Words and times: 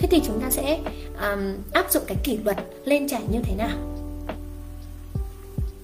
thế 0.00 0.08
thì 0.10 0.20
chúng 0.26 0.40
ta 0.40 0.50
sẽ 0.50 0.80
um, 1.20 1.54
áp 1.72 1.90
dụng 1.90 2.02
cái 2.06 2.16
kỷ 2.24 2.38
luật 2.44 2.56
lên 2.84 3.08
trẻ 3.08 3.20
như 3.30 3.38
thế 3.44 3.54
nào? 3.54 3.76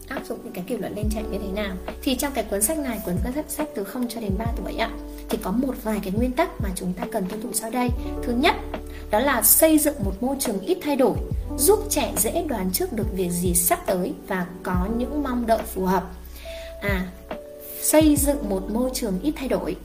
Áp 0.09 0.27
dụng 0.29 0.39
những 0.45 0.53
cái 0.53 0.65
kỷ 0.67 0.77
luật 0.77 0.93
lên 0.97 1.07
trẻ 1.11 1.23
như 1.31 1.39
thế 1.39 1.63
nào? 1.63 1.77
Thì 2.03 2.15
trong 2.15 2.33
cái 2.35 2.45
cuốn 2.45 2.63
sách 2.63 2.79
này 2.79 2.99
cuốn 3.05 3.15
sách 3.35 3.45
sách 3.49 3.69
từ 3.75 3.85
0 3.85 4.09
cho 4.09 4.21
đến 4.21 4.33
3 4.39 4.45
tuổi 4.57 4.77
ạ 4.77 4.91
thì 5.29 5.39
có 5.43 5.51
một 5.51 5.75
vài 5.83 6.01
cái 6.03 6.13
nguyên 6.13 6.33
tắc 6.33 6.61
mà 6.61 6.69
chúng 6.75 6.93
ta 6.93 7.07
cần 7.13 7.27
tuân 7.29 7.43
thủ 7.43 7.49
sau 7.53 7.71
đây. 7.71 7.91
Thứ 8.23 8.33
nhất 8.33 8.55
đó 9.11 9.19
là 9.19 9.43
xây 9.43 9.79
dựng 9.79 9.95
một 10.05 10.13
môi 10.21 10.37
trường 10.39 10.61
ít 10.61 10.79
thay 10.83 10.97
đổi 10.97 11.17
giúp 11.59 11.79
trẻ 11.91 12.13
dễ 12.17 12.45
đoán 12.49 12.71
trước 12.73 12.93
được 12.93 13.07
việc 13.13 13.31
gì 13.31 13.55
sắp 13.55 13.79
tới 13.87 14.13
và 14.27 14.47
có 14.63 14.89
những 14.97 15.23
mong 15.23 15.47
đợi 15.47 15.63
phù 15.75 15.85
hợp. 15.85 16.11
À 16.81 17.07
xây 17.81 18.17
dựng 18.17 18.49
một 18.49 18.71
môi 18.71 18.91
trường 18.95 19.19
ít 19.23 19.33
thay 19.37 19.49
đổi 19.49 19.77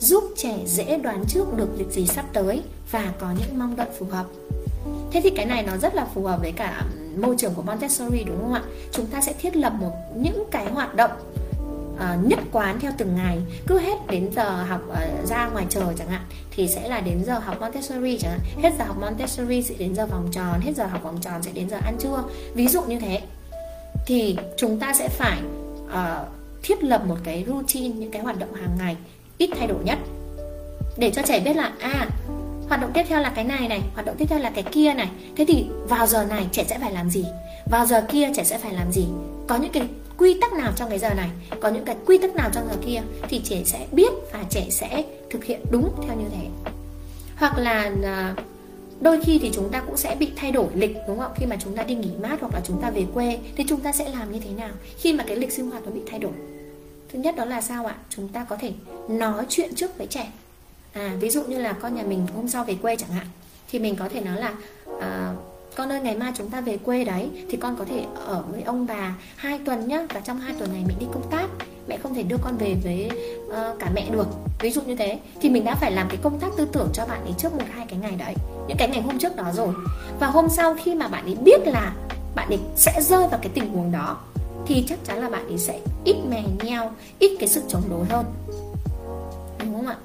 giúp 0.00 0.24
trẻ 0.36 0.58
dễ 0.66 0.98
đoán 0.98 1.24
trước 1.28 1.56
được 1.56 1.78
việc 1.78 1.90
gì 1.90 2.06
sắp 2.06 2.24
tới 2.32 2.62
và 2.90 3.12
có 3.20 3.26
những 3.38 3.58
mong 3.58 3.76
đợi 3.76 3.88
phù 3.98 4.06
hợp. 4.10 4.26
Thế 5.12 5.20
thì 5.24 5.30
cái 5.30 5.46
này 5.46 5.62
nó 5.62 5.76
rất 5.76 5.94
là 5.94 6.06
phù 6.14 6.24
hợp 6.24 6.40
với 6.40 6.52
cả 6.52 6.84
môi 7.16 7.34
trường 7.38 7.54
của 7.54 7.62
Montessori 7.62 8.24
đúng 8.24 8.40
không 8.40 8.52
ạ? 8.52 8.62
Chúng 8.92 9.06
ta 9.06 9.20
sẽ 9.20 9.32
thiết 9.32 9.56
lập 9.56 9.72
một 9.80 9.92
những 10.16 10.44
cái 10.50 10.70
hoạt 10.70 10.94
động 10.94 11.10
uh, 11.94 12.28
nhất 12.28 12.38
quán 12.52 12.80
theo 12.80 12.92
từng 12.98 13.16
ngày. 13.16 13.38
Cứ 13.66 13.78
hết 13.78 14.06
đến 14.08 14.30
giờ 14.32 14.62
học 14.62 14.80
uh, 14.88 15.28
ra 15.28 15.48
ngoài 15.48 15.66
trời 15.68 15.94
chẳng 15.98 16.08
hạn 16.08 16.22
thì 16.50 16.68
sẽ 16.68 16.88
là 16.88 17.00
đến 17.00 17.24
giờ 17.24 17.38
học 17.38 17.60
Montessori 17.60 18.18
chẳng 18.18 18.30
hạn. 18.30 18.40
Hết 18.62 18.72
giờ 18.78 18.84
học 18.84 18.96
Montessori 19.00 19.62
sẽ 19.62 19.74
đến 19.78 19.94
giờ 19.94 20.06
vòng 20.06 20.28
tròn 20.32 20.60
hết 20.60 20.72
giờ 20.76 20.86
học 20.86 21.02
vòng 21.02 21.18
tròn 21.20 21.42
sẽ 21.42 21.50
đến 21.52 21.70
giờ 21.70 21.76
ăn 21.84 21.96
trưa. 22.00 22.24
Ví 22.54 22.68
dụ 22.68 22.82
như 22.82 22.98
thế 22.98 23.20
thì 24.06 24.36
chúng 24.56 24.78
ta 24.78 24.94
sẽ 24.94 25.08
phải 25.08 25.38
uh, 25.84 26.28
thiết 26.62 26.84
lập 26.84 27.02
một 27.06 27.16
cái 27.24 27.44
routine 27.46 27.88
những 27.88 28.10
cái 28.10 28.22
hoạt 28.22 28.38
động 28.38 28.54
hàng 28.54 28.76
ngày 28.78 28.96
ít 29.40 29.50
thay 29.58 29.66
đổi 29.66 29.84
nhất. 29.84 29.98
Để 30.96 31.10
cho 31.10 31.22
trẻ 31.22 31.40
biết 31.40 31.56
là 31.56 31.72
à 31.78 32.08
hoạt 32.68 32.80
động 32.80 32.90
tiếp 32.94 33.02
theo 33.08 33.20
là 33.20 33.32
cái 33.34 33.44
này 33.44 33.68
này, 33.68 33.80
hoạt 33.94 34.06
động 34.06 34.16
tiếp 34.18 34.24
theo 34.28 34.38
là 34.38 34.50
cái 34.50 34.64
kia 34.72 34.94
này. 34.94 35.08
Thế 35.36 35.44
thì 35.48 35.66
vào 35.88 36.06
giờ 36.06 36.24
này 36.24 36.46
trẻ 36.52 36.64
sẽ 36.68 36.78
phải 36.78 36.92
làm 36.92 37.10
gì? 37.10 37.24
Vào 37.70 37.86
giờ 37.86 38.06
kia 38.10 38.28
trẻ 38.36 38.44
sẽ 38.44 38.58
phải 38.58 38.74
làm 38.74 38.92
gì? 38.92 39.04
Có 39.48 39.56
những 39.56 39.72
cái 39.72 39.82
quy 40.18 40.40
tắc 40.40 40.52
nào 40.52 40.72
trong 40.76 40.88
cái 40.88 40.98
giờ 40.98 41.14
này? 41.14 41.28
Có 41.60 41.68
những 41.68 41.84
cái 41.84 41.96
quy 42.06 42.18
tắc 42.18 42.34
nào 42.34 42.50
trong 42.52 42.68
giờ 42.68 42.76
kia? 42.86 43.00
Thì 43.28 43.40
trẻ 43.44 43.62
sẽ 43.64 43.86
biết 43.92 44.12
và 44.32 44.44
trẻ 44.50 44.66
sẽ 44.70 45.04
thực 45.30 45.44
hiện 45.44 45.60
đúng 45.70 45.92
theo 46.06 46.16
như 46.16 46.24
thế. 46.30 46.72
Hoặc 47.36 47.58
là 47.58 47.90
à, 48.04 48.34
đôi 49.00 49.20
khi 49.24 49.38
thì 49.42 49.50
chúng 49.54 49.68
ta 49.68 49.80
cũng 49.80 49.96
sẽ 49.96 50.16
bị 50.18 50.30
thay 50.36 50.52
đổi 50.52 50.66
lịch, 50.74 50.96
đúng 51.08 51.18
không 51.18 51.32
khi 51.36 51.46
mà 51.46 51.56
chúng 51.64 51.76
ta 51.76 51.82
đi 51.82 51.94
nghỉ 51.94 52.10
mát 52.22 52.40
hoặc 52.40 52.54
là 52.54 52.60
chúng 52.64 52.82
ta 52.82 52.90
về 52.90 53.04
quê, 53.14 53.38
thì 53.56 53.64
chúng 53.68 53.80
ta 53.80 53.92
sẽ 53.92 54.08
làm 54.08 54.32
như 54.32 54.40
thế 54.40 54.50
nào? 54.50 54.70
Khi 54.98 55.12
mà 55.12 55.24
cái 55.26 55.36
lịch 55.36 55.52
sinh 55.52 55.70
hoạt 55.70 55.82
nó 55.84 55.90
bị 55.90 56.00
thay 56.10 56.18
đổi 56.18 56.32
thứ 57.12 57.18
nhất 57.18 57.36
đó 57.36 57.44
là 57.44 57.60
sao 57.60 57.86
ạ? 57.86 57.94
Chúng 58.10 58.28
ta 58.28 58.44
có 58.44 58.56
thể 58.56 58.72
nói 59.08 59.44
chuyện 59.48 59.74
trước 59.74 59.98
với 59.98 60.06
trẻ. 60.06 60.32
À 60.92 61.16
ví 61.20 61.30
dụ 61.30 61.42
như 61.44 61.58
là 61.58 61.72
con 61.72 61.94
nhà 61.94 62.02
mình 62.02 62.26
hôm 62.36 62.48
sau 62.48 62.64
về 62.64 62.74
quê 62.82 62.96
chẳng 62.96 63.10
hạn 63.10 63.26
thì 63.70 63.78
mình 63.78 63.96
có 63.96 64.08
thể 64.08 64.20
nói 64.20 64.40
là 64.40 64.54
à, 65.00 65.32
con 65.76 65.92
ơi 65.92 66.00
ngày 66.00 66.16
mai 66.16 66.32
chúng 66.34 66.50
ta 66.50 66.60
về 66.60 66.76
quê 66.76 67.04
đấy 67.04 67.30
thì 67.50 67.56
con 67.56 67.76
có 67.76 67.84
thể 67.84 68.04
ở 68.26 68.44
với 68.50 68.62
ông 68.62 68.86
bà 68.86 69.14
hai 69.36 69.58
tuần 69.64 69.88
nhá 69.88 70.06
và 70.14 70.20
trong 70.20 70.40
hai 70.40 70.54
tuần 70.58 70.72
này 70.72 70.84
mẹ 70.88 70.94
đi 71.00 71.06
công 71.12 71.30
tác 71.30 71.46
mẹ 71.88 71.98
không 72.02 72.14
thể 72.14 72.22
đưa 72.22 72.36
con 72.44 72.56
về 72.56 72.76
với 72.84 73.10
uh, 73.46 73.78
cả 73.78 73.90
mẹ 73.94 74.10
được. 74.10 74.26
Ví 74.60 74.70
dụ 74.70 74.82
như 74.82 74.96
thế 74.96 75.18
thì 75.40 75.50
mình 75.50 75.64
đã 75.64 75.74
phải 75.74 75.92
làm 75.92 76.08
cái 76.08 76.18
công 76.22 76.38
tác 76.38 76.48
tư 76.56 76.68
tưởng 76.72 76.88
cho 76.92 77.06
bạn 77.06 77.24
ấy 77.24 77.34
trước 77.38 77.54
một 77.54 77.64
hai 77.70 77.86
cái 77.86 77.98
ngày 77.98 78.12
đấy 78.18 78.34
những 78.68 78.76
cái 78.76 78.88
ngày 78.88 79.02
hôm 79.02 79.18
trước 79.18 79.36
đó 79.36 79.44
rồi. 79.54 79.74
Và 80.20 80.26
hôm 80.26 80.48
sau 80.48 80.76
khi 80.84 80.94
mà 80.94 81.08
bạn 81.08 81.24
ấy 81.24 81.34
biết 81.34 81.60
là 81.66 81.92
bạn 82.34 82.48
ấy 82.48 82.58
sẽ 82.76 83.02
rơi 83.02 83.28
vào 83.28 83.40
cái 83.42 83.50
tình 83.54 83.72
huống 83.72 83.92
đó 83.92 84.18
thì 84.66 84.84
chắc 84.88 84.98
chắn 85.04 85.18
là 85.18 85.30
bạn 85.30 85.48
ấy 85.48 85.58
sẽ 85.58 85.80
ít 86.04 86.16
mè 86.30 86.42
nheo 86.62 86.90
ít 87.18 87.36
cái 87.40 87.48
sự 87.48 87.62
chống 87.68 87.82
đối 87.90 88.04
hơn. 88.04 88.24
Đúng 89.60 89.74
không 89.74 89.86
ạ? 89.86 89.96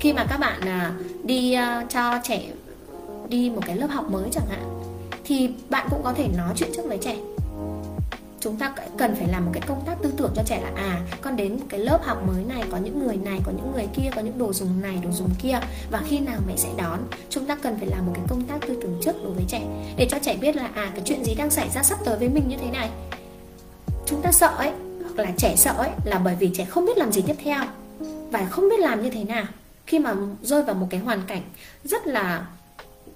Khi 0.00 0.12
mà 0.12 0.26
các 0.30 0.36
bạn 0.36 0.60
à, 0.60 0.92
đi 1.24 1.56
uh, 1.56 1.90
cho 1.90 2.18
trẻ 2.22 2.42
đi 3.28 3.50
một 3.50 3.60
cái 3.66 3.76
lớp 3.76 3.86
học 3.90 4.10
mới 4.10 4.28
chẳng 4.32 4.46
hạn 4.50 4.80
thì 5.24 5.50
bạn 5.70 5.86
cũng 5.90 6.02
có 6.02 6.12
thể 6.12 6.28
nói 6.36 6.52
chuyện 6.56 6.70
trước 6.76 6.82
với 6.88 6.98
trẻ. 6.98 7.16
Chúng 8.40 8.56
ta 8.56 8.74
cần 8.98 9.14
phải 9.14 9.28
làm 9.28 9.44
một 9.44 9.50
cái 9.54 9.62
công 9.66 9.82
tác 9.86 10.02
tư 10.02 10.12
tưởng 10.16 10.32
cho 10.36 10.42
trẻ 10.46 10.60
là 10.62 10.70
à 10.76 11.00
con 11.20 11.36
đến 11.36 11.58
cái 11.68 11.80
lớp 11.80 12.00
học 12.02 12.18
mới 12.26 12.44
này 12.44 12.62
có 12.70 12.76
những 12.76 13.06
người 13.06 13.16
này 13.16 13.40
có 13.44 13.52
những 13.52 13.72
người 13.74 13.86
kia 13.94 14.10
có 14.14 14.20
những 14.20 14.38
đồ 14.38 14.52
dùng 14.52 14.80
này 14.82 14.98
đồ 15.04 15.10
dùng 15.10 15.30
kia 15.42 15.60
và 15.90 16.02
khi 16.06 16.18
nào 16.18 16.40
mẹ 16.46 16.54
sẽ 16.56 16.68
đón? 16.76 16.98
Chúng 17.30 17.46
ta 17.46 17.56
cần 17.62 17.76
phải 17.78 17.88
làm 17.88 18.06
một 18.06 18.12
cái 18.14 18.24
công 18.28 18.42
tác 18.42 18.60
tư 18.60 18.78
tưởng 18.82 19.00
trước 19.02 19.24
đối 19.24 19.32
với 19.32 19.44
trẻ 19.48 19.62
để 19.96 20.08
cho 20.10 20.18
trẻ 20.22 20.36
biết 20.40 20.56
là 20.56 20.70
à 20.74 20.90
cái 20.94 21.02
chuyện 21.04 21.24
gì 21.24 21.34
đang 21.34 21.50
xảy 21.50 21.68
ra 21.74 21.82
sắp 21.82 21.98
tới 22.04 22.18
với 22.18 22.28
mình 22.28 22.48
như 22.48 22.56
thế 22.56 22.70
này 22.70 22.90
chúng 24.12 24.22
ta 24.22 24.32
sợ 24.32 24.54
ấy, 24.56 24.72
hoặc 25.02 25.24
là 25.24 25.32
trẻ 25.38 25.56
sợ 25.56 25.72
ấy, 25.76 25.90
là 26.04 26.18
bởi 26.18 26.36
vì 26.40 26.50
trẻ 26.54 26.64
không 26.64 26.86
biết 26.86 26.98
làm 26.98 27.12
gì 27.12 27.22
tiếp 27.26 27.36
theo. 27.44 27.60
Và 28.30 28.46
không 28.50 28.68
biết 28.68 28.80
làm 28.80 29.02
như 29.02 29.10
thế 29.10 29.24
nào. 29.24 29.44
Khi 29.86 29.98
mà 29.98 30.14
rơi 30.42 30.62
vào 30.62 30.74
một 30.74 30.86
cái 30.90 31.00
hoàn 31.00 31.22
cảnh 31.26 31.42
rất 31.84 32.06
là 32.06 32.46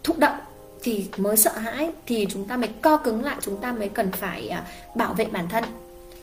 thụ 0.04 0.14
động, 0.16 0.36
thì 0.82 1.06
mới 1.16 1.36
sợ 1.36 1.58
hãi, 1.58 1.90
thì 2.06 2.26
chúng 2.30 2.44
ta 2.44 2.56
mới 2.56 2.68
co 2.82 2.96
cứng 2.96 3.24
lại, 3.24 3.36
chúng 3.40 3.56
ta 3.56 3.72
mới 3.72 3.88
cần 3.88 4.12
phải 4.12 4.48
à, 4.48 4.64
bảo 4.94 5.14
vệ 5.14 5.24
bản 5.24 5.48
thân. 5.48 5.64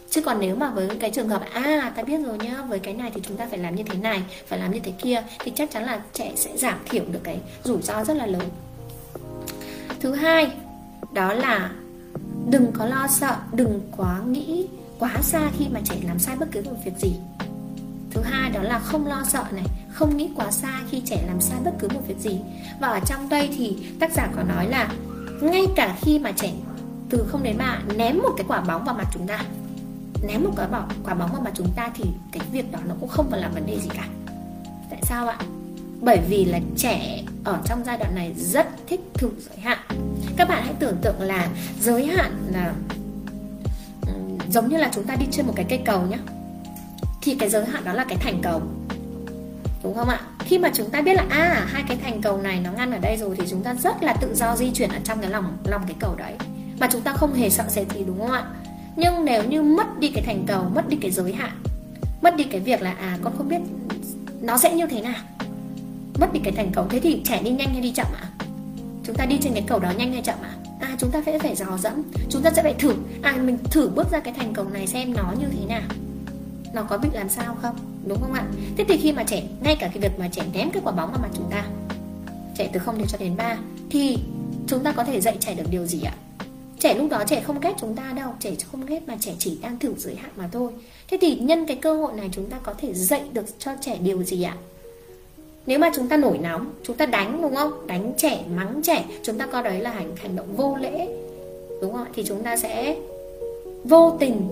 Chứ 0.09 0.21
còn 0.21 0.39
nếu 0.39 0.55
mà 0.55 0.69
với 0.69 0.89
cái 0.99 1.11
trường 1.11 1.29
hợp 1.29 1.41
à 1.53 1.91
ta 1.95 2.03
biết 2.03 2.17
rồi 2.25 2.37
nhá, 2.37 2.61
với 2.69 2.79
cái 2.79 2.93
này 2.93 3.11
thì 3.15 3.21
chúng 3.23 3.37
ta 3.37 3.47
phải 3.49 3.59
làm 3.59 3.75
như 3.75 3.83
thế 3.83 3.97
này, 3.97 4.23
phải 4.47 4.59
làm 4.59 4.71
như 4.71 4.79
thế 4.79 4.91
kia, 5.01 5.23
thì 5.39 5.51
chắc 5.55 5.71
chắn 5.71 5.85
là 5.85 6.01
trẻ 6.13 6.31
sẽ 6.35 6.57
giảm 6.57 6.77
thiểu 6.89 7.03
được 7.11 7.19
cái 7.23 7.39
rủi 7.63 7.81
ro 7.81 8.03
rất 8.03 8.17
là 8.17 8.25
lớn. 8.25 8.49
Thứ 9.99 10.13
hai, 10.13 10.51
đó 11.13 11.33
là 11.33 11.71
đừng 12.49 12.71
có 12.71 12.85
lo 12.85 13.07
sợ 13.07 13.37
đừng 13.53 13.81
quá 13.97 14.21
nghĩ 14.27 14.67
quá 14.99 15.21
xa 15.21 15.51
khi 15.57 15.67
mà 15.69 15.79
trẻ 15.83 15.95
làm 16.07 16.19
sai 16.19 16.35
bất 16.35 16.47
cứ 16.51 16.61
một 16.61 16.75
việc 16.85 16.97
gì. 16.97 17.15
Thứ 18.11 18.21
hai 18.21 18.51
đó 18.51 18.61
là 18.61 18.79
không 18.79 19.07
lo 19.07 19.23
sợ 19.27 19.45
này 19.51 19.65
không 19.93 20.17
nghĩ 20.17 20.29
quá 20.35 20.51
xa 20.51 20.81
khi 20.89 21.01
trẻ 21.05 21.23
làm 21.27 21.41
sai 21.41 21.59
bất 21.65 21.71
cứ 21.79 21.87
một 21.93 22.01
việc 22.07 22.19
gì. 22.19 22.39
Và 22.79 22.87
ở 22.87 22.99
trong 23.05 23.29
đây 23.29 23.49
thì 23.57 23.77
tác 23.99 24.11
giả 24.11 24.29
có 24.35 24.43
nói 24.43 24.67
là 24.67 24.91
ngay 25.41 25.65
cả 25.75 25.97
khi 26.01 26.19
mà 26.19 26.31
trẻ 26.31 26.53
từ 27.09 27.25
không 27.27 27.43
đến 27.43 27.57
ba 27.57 27.79
ném 27.95 28.17
một 28.17 28.33
cái 28.37 28.45
quả 28.47 28.61
bóng 28.61 28.85
vào 28.85 28.95
mặt 28.95 29.07
chúng 29.13 29.27
ta 29.27 29.45
ném 30.27 30.43
một 30.43 30.51
cái 30.57 30.67
bỏ, 30.67 30.85
quả 31.03 31.13
bóng 31.13 31.31
vào 31.31 31.41
mặt 31.41 31.51
chúng 31.55 31.69
ta 31.75 31.89
thì 31.95 32.03
cái 32.31 32.41
việc 32.51 32.71
đó 32.71 32.79
nó 32.87 32.95
cũng 32.99 33.09
không 33.09 33.27
còn 33.31 33.39
là 33.39 33.49
vấn 33.49 33.65
đề 33.65 33.79
gì 33.79 33.89
cả. 33.93 34.07
Tại 34.89 34.99
sao 35.03 35.27
ạ? 35.27 35.37
Bởi 36.01 36.19
vì 36.29 36.45
là 36.45 36.59
trẻ 36.77 37.23
ở 37.43 37.59
trong 37.65 37.83
giai 37.85 37.97
đoạn 37.97 38.15
này 38.15 38.33
rất 38.37 38.67
thích 38.87 39.01
thử 39.13 39.29
giới 39.39 39.57
hạn. 39.57 39.77
Các 40.37 40.49
bạn 40.49 40.63
hãy 40.65 40.73
tưởng 40.79 40.97
tượng 41.01 41.21
là 41.21 41.47
giới 41.81 42.05
hạn 42.05 42.31
là, 42.53 42.73
giống 44.49 44.69
như 44.69 44.77
là 44.77 44.89
chúng 44.93 45.03
ta 45.03 45.15
đi 45.15 45.25
trên 45.31 45.47
một 45.47 45.53
cái 45.55 45.65
cây 45.69 45.79
cầu 45.85 46.01
nhé 46.01 46.17
thì 47.21 47.35
cái 47.35 47.49
giới 47.49 47.65
hạn 47.65 47.83
đó 47.83 47.93
là 47.93 48.05
cái 48.09 48.17
thành 48.17 48.39
cầu. 48.41 48.61
Đúng 49.83 49.95
không 49.95 50.09
ạ? 50.09 50.21
Khi 50.39 50.57
mà 50.57 50.69
chúng 50.73 50.89
ta 50.89 51.01
biết 51.01 51.13
là 51.13 51.25
à 51.29 51.67
hai 51.67 51.83
cái 51.87 51.97
thành 52.03 52.21
cầu 52.21 52.37
này 52.41 52.59
nó 52.63 52.71
ngăn 52.71 52.91
ở 52.91 52.97
đây 52.97 53.17
rồi 53.17 53.35
thì 53.39 53.47
chúng 53.49 53.63
ta 53.63 53.75
rất 53.75 54.03
là 54.03 54.13
tự 54.13 54.35
do 54.35 54.55
di 54.55 54.71
chuyển 54.71 54.89
ở 54.89 54.99
trong 55.03 55.21
cái 55.21 55.29
lòng 55.29 55.57
lòng 55.65 55.81
cái 55.87 55.95
cầu 55.99 56.15
đấy. 56.15 56.33
Mà 56.79 56.89
chúng 56.91 57.01
ta 57.01 57.13
không 57.13 57.33
hề 57.33 57.49
sợ 57.49 57.63
sệt 57.69 57.91
gì, 57.91 58.03
đúng 58.07 58.19
không 58.19 58.31
ạ? 58.31 58.43
Nhưng 58.95 59.25
nếu 59.25 59.43
như 59.43 59.61
mất 59.61 59.99
đi 59.99 60.11
cái 60.15 60.23
thành 60.23 60.43
cầu, 60.47 60.63
mất 60.75 60.89
đi 60.89 60.97
cái 61.01 61.11
giới 61.11 61.33
hạn, 61.33 61.51
mất 62.21 62.35
đi 62.35 62.43
cái 62.43 62.61
việc 62.61 62.81
là 62.81 62.93
à 62.99 63.17
con 63.23 63.33
không 63.37 63.49
biết 63.49 63.61
nó 64.41 64.57
sẽ 64.57 64.75
như 64.75 64.87
thế 64.87 65.01
nào 65.01 65.15
mất 66.19 66.33
đi 66.33 66.39
cái 66.43 66.53
thành 66.53 66.71
cầu 66.73 66.85
thế 66.89 66.99
thì 66.99 67.21
trẻ 67.25 67.41
đi 67.43 67.51
nhanh 67.51 67.69
hay 67.69 67.81
đi 67.81 67.91
chậm 67.91 68.07
ạ? 68.21 68.29
Chúng 69.03 69.15
ta 69.15 69.25
đi 69.25 69.37
trên 69.41 69.53
cái 69.53 69.63
cầu 69.67 69.79
đó 69.79 69.91
nhanh 69.97 70.13
hay 70.13 70.21
chậm 70.21 70.37
ạ? 70.41 70.55
À 70.79 70.95
chúng 70.99 71.11
ta 71.11 71.21
phải 71.25 71.39
phải 71.39 71.55
dò 71.55 71.77
dẫm, 71.77 72.03
chúng 72.29 72.41
ta 72.41 72.51
sẽ 72.55 72.63
phải 72.63 72.73
thử. 72.73 72.93
À 73.21 73.37
mình 73.41 73.57
thử 73.63 73.89
bước 73.89 74.11
ra 74.11 74.19
cái 74.19 74.33
thành 74.33 74.53
cầu 74.53 74.69
này 74.69 74.87
xem 74.87 75.13
nó 75.13 75.33
như 75.39 75.45
thế 75.51 75.65
nào. 75.65 75.81
Nó 76.73 76.83
có 76.83 76.97
bị 76.97 77.09
làm 77.13 77.29
sao 77.29 77.57
không? 77.61 77.75
Đúng 78.07 78.21
không 78.21 78.33
ạ? 78.33 78.45
Thế 78.77 78.85
thì 78.87 78.97
khi 78.97 79.11
mà 79.11 79.23
trẻ, 79.23 79.43
ngay 79.63 79.75
cả 79.75 79.87
cái 79.87 79.99
việc 79.99 80.19
mà 80.19 80.29
trẻ 80.31 80.43
ném 80.53 80.71
cái 80.71 80.81
quả 80.85 80.91
bóng 80.91 81.11
vào 81.11 81.19
mặt 81.21 81.29
chúng 81.33 81.49
ta, 81.51 81.65
trẻ 82.57 82.69
từ 82.73 82.79
0 82.79 82.97
đến 82.97 83.07
cho 83.07 83.17
đến 83.17 83.35
3 83.37 83.57
thì 83.89 84.17
chúng 84.67 84.83
ta 84.83 84.91
có 84.91 85.03
thể 85.03 85.21
dạy 85.21 85.37
trẻ 85.39 85.55
được 85.55 85.65
điều 85.69 85.85
gì 85.85 86.01
ạ? 86.03 86.15
Trẻ 86.79 86.93
lúc 86.93 87.09
đó 87.09 87.23
trẻ 87.27 87.41
không 87.41 87.59
ghét 87.59 87.73
chúng 87.79 87.95
ta 87.95 88.13
đâu, 88.15 88.33
trẻ 88.39 88.51
không 88.71 88.85
ghét 88.85 88.99
mà 89.07 89.15
trẻ 89.19 89.33
chỉ 89.39 89.57
đang 89.61 89.79
thử 89.79 89.93
giới 89.97 90.15
hạn 90.15 90.31
mà 90.35 90.49
thôi. 90.51 90.71
Thế 91.07 91.17
thì 91.21 91.35
nhân 91.35 91.65
cái 91.65 91.77
cơ 91.77 91.97
hội 91.97 92.13
này 92.13 92.29
chúng 92.31 92.49
ta 92.49 92.57
có 92.63 92.73
thể 92.77 92.93
dạy 92.93 93.21
được 93.33 93.45
cho 93.59 93.71
trẻ 93.81 93.97
điều 93.97 94.23
gì 94.23 94.43
ạ? 94.43 94.55
Nếu 95.65 95.79
mà 95.79 95.91
chúng 95.95 96.07
ta 96.07 96.17
nổi 96.17 96.37
nóng, 96.37 96.73
chúng 96.83 96.97
ta 96.97 97.05
đánh, 97.05 97.41
đúng 97.41 97.55
không? 97.55 97.87
Đánh 97.87 98.13
trẻ, 98.17 98.43
mắng 98.55 98.81
trẻ, 98.83 99.05
chúng 99.23 99.37
ta 99.37 99.45
coi 99.45 99.63
đấy 99.63 99.79
là 99.79 99.89
hành 99.89 100.15
hành 100.15 100.35
động 100.35 100.55
vô 100.55 100.75
lễ, 100.81 101.07
đúng 101.81 101.93
không 101.93 102.07
thì 102.13 102.23
chúng 102.23 102.43
ta 102.43 102.57
sẽ 102.57 102.97
vô 103.83 104.17
tình 104.19 104.47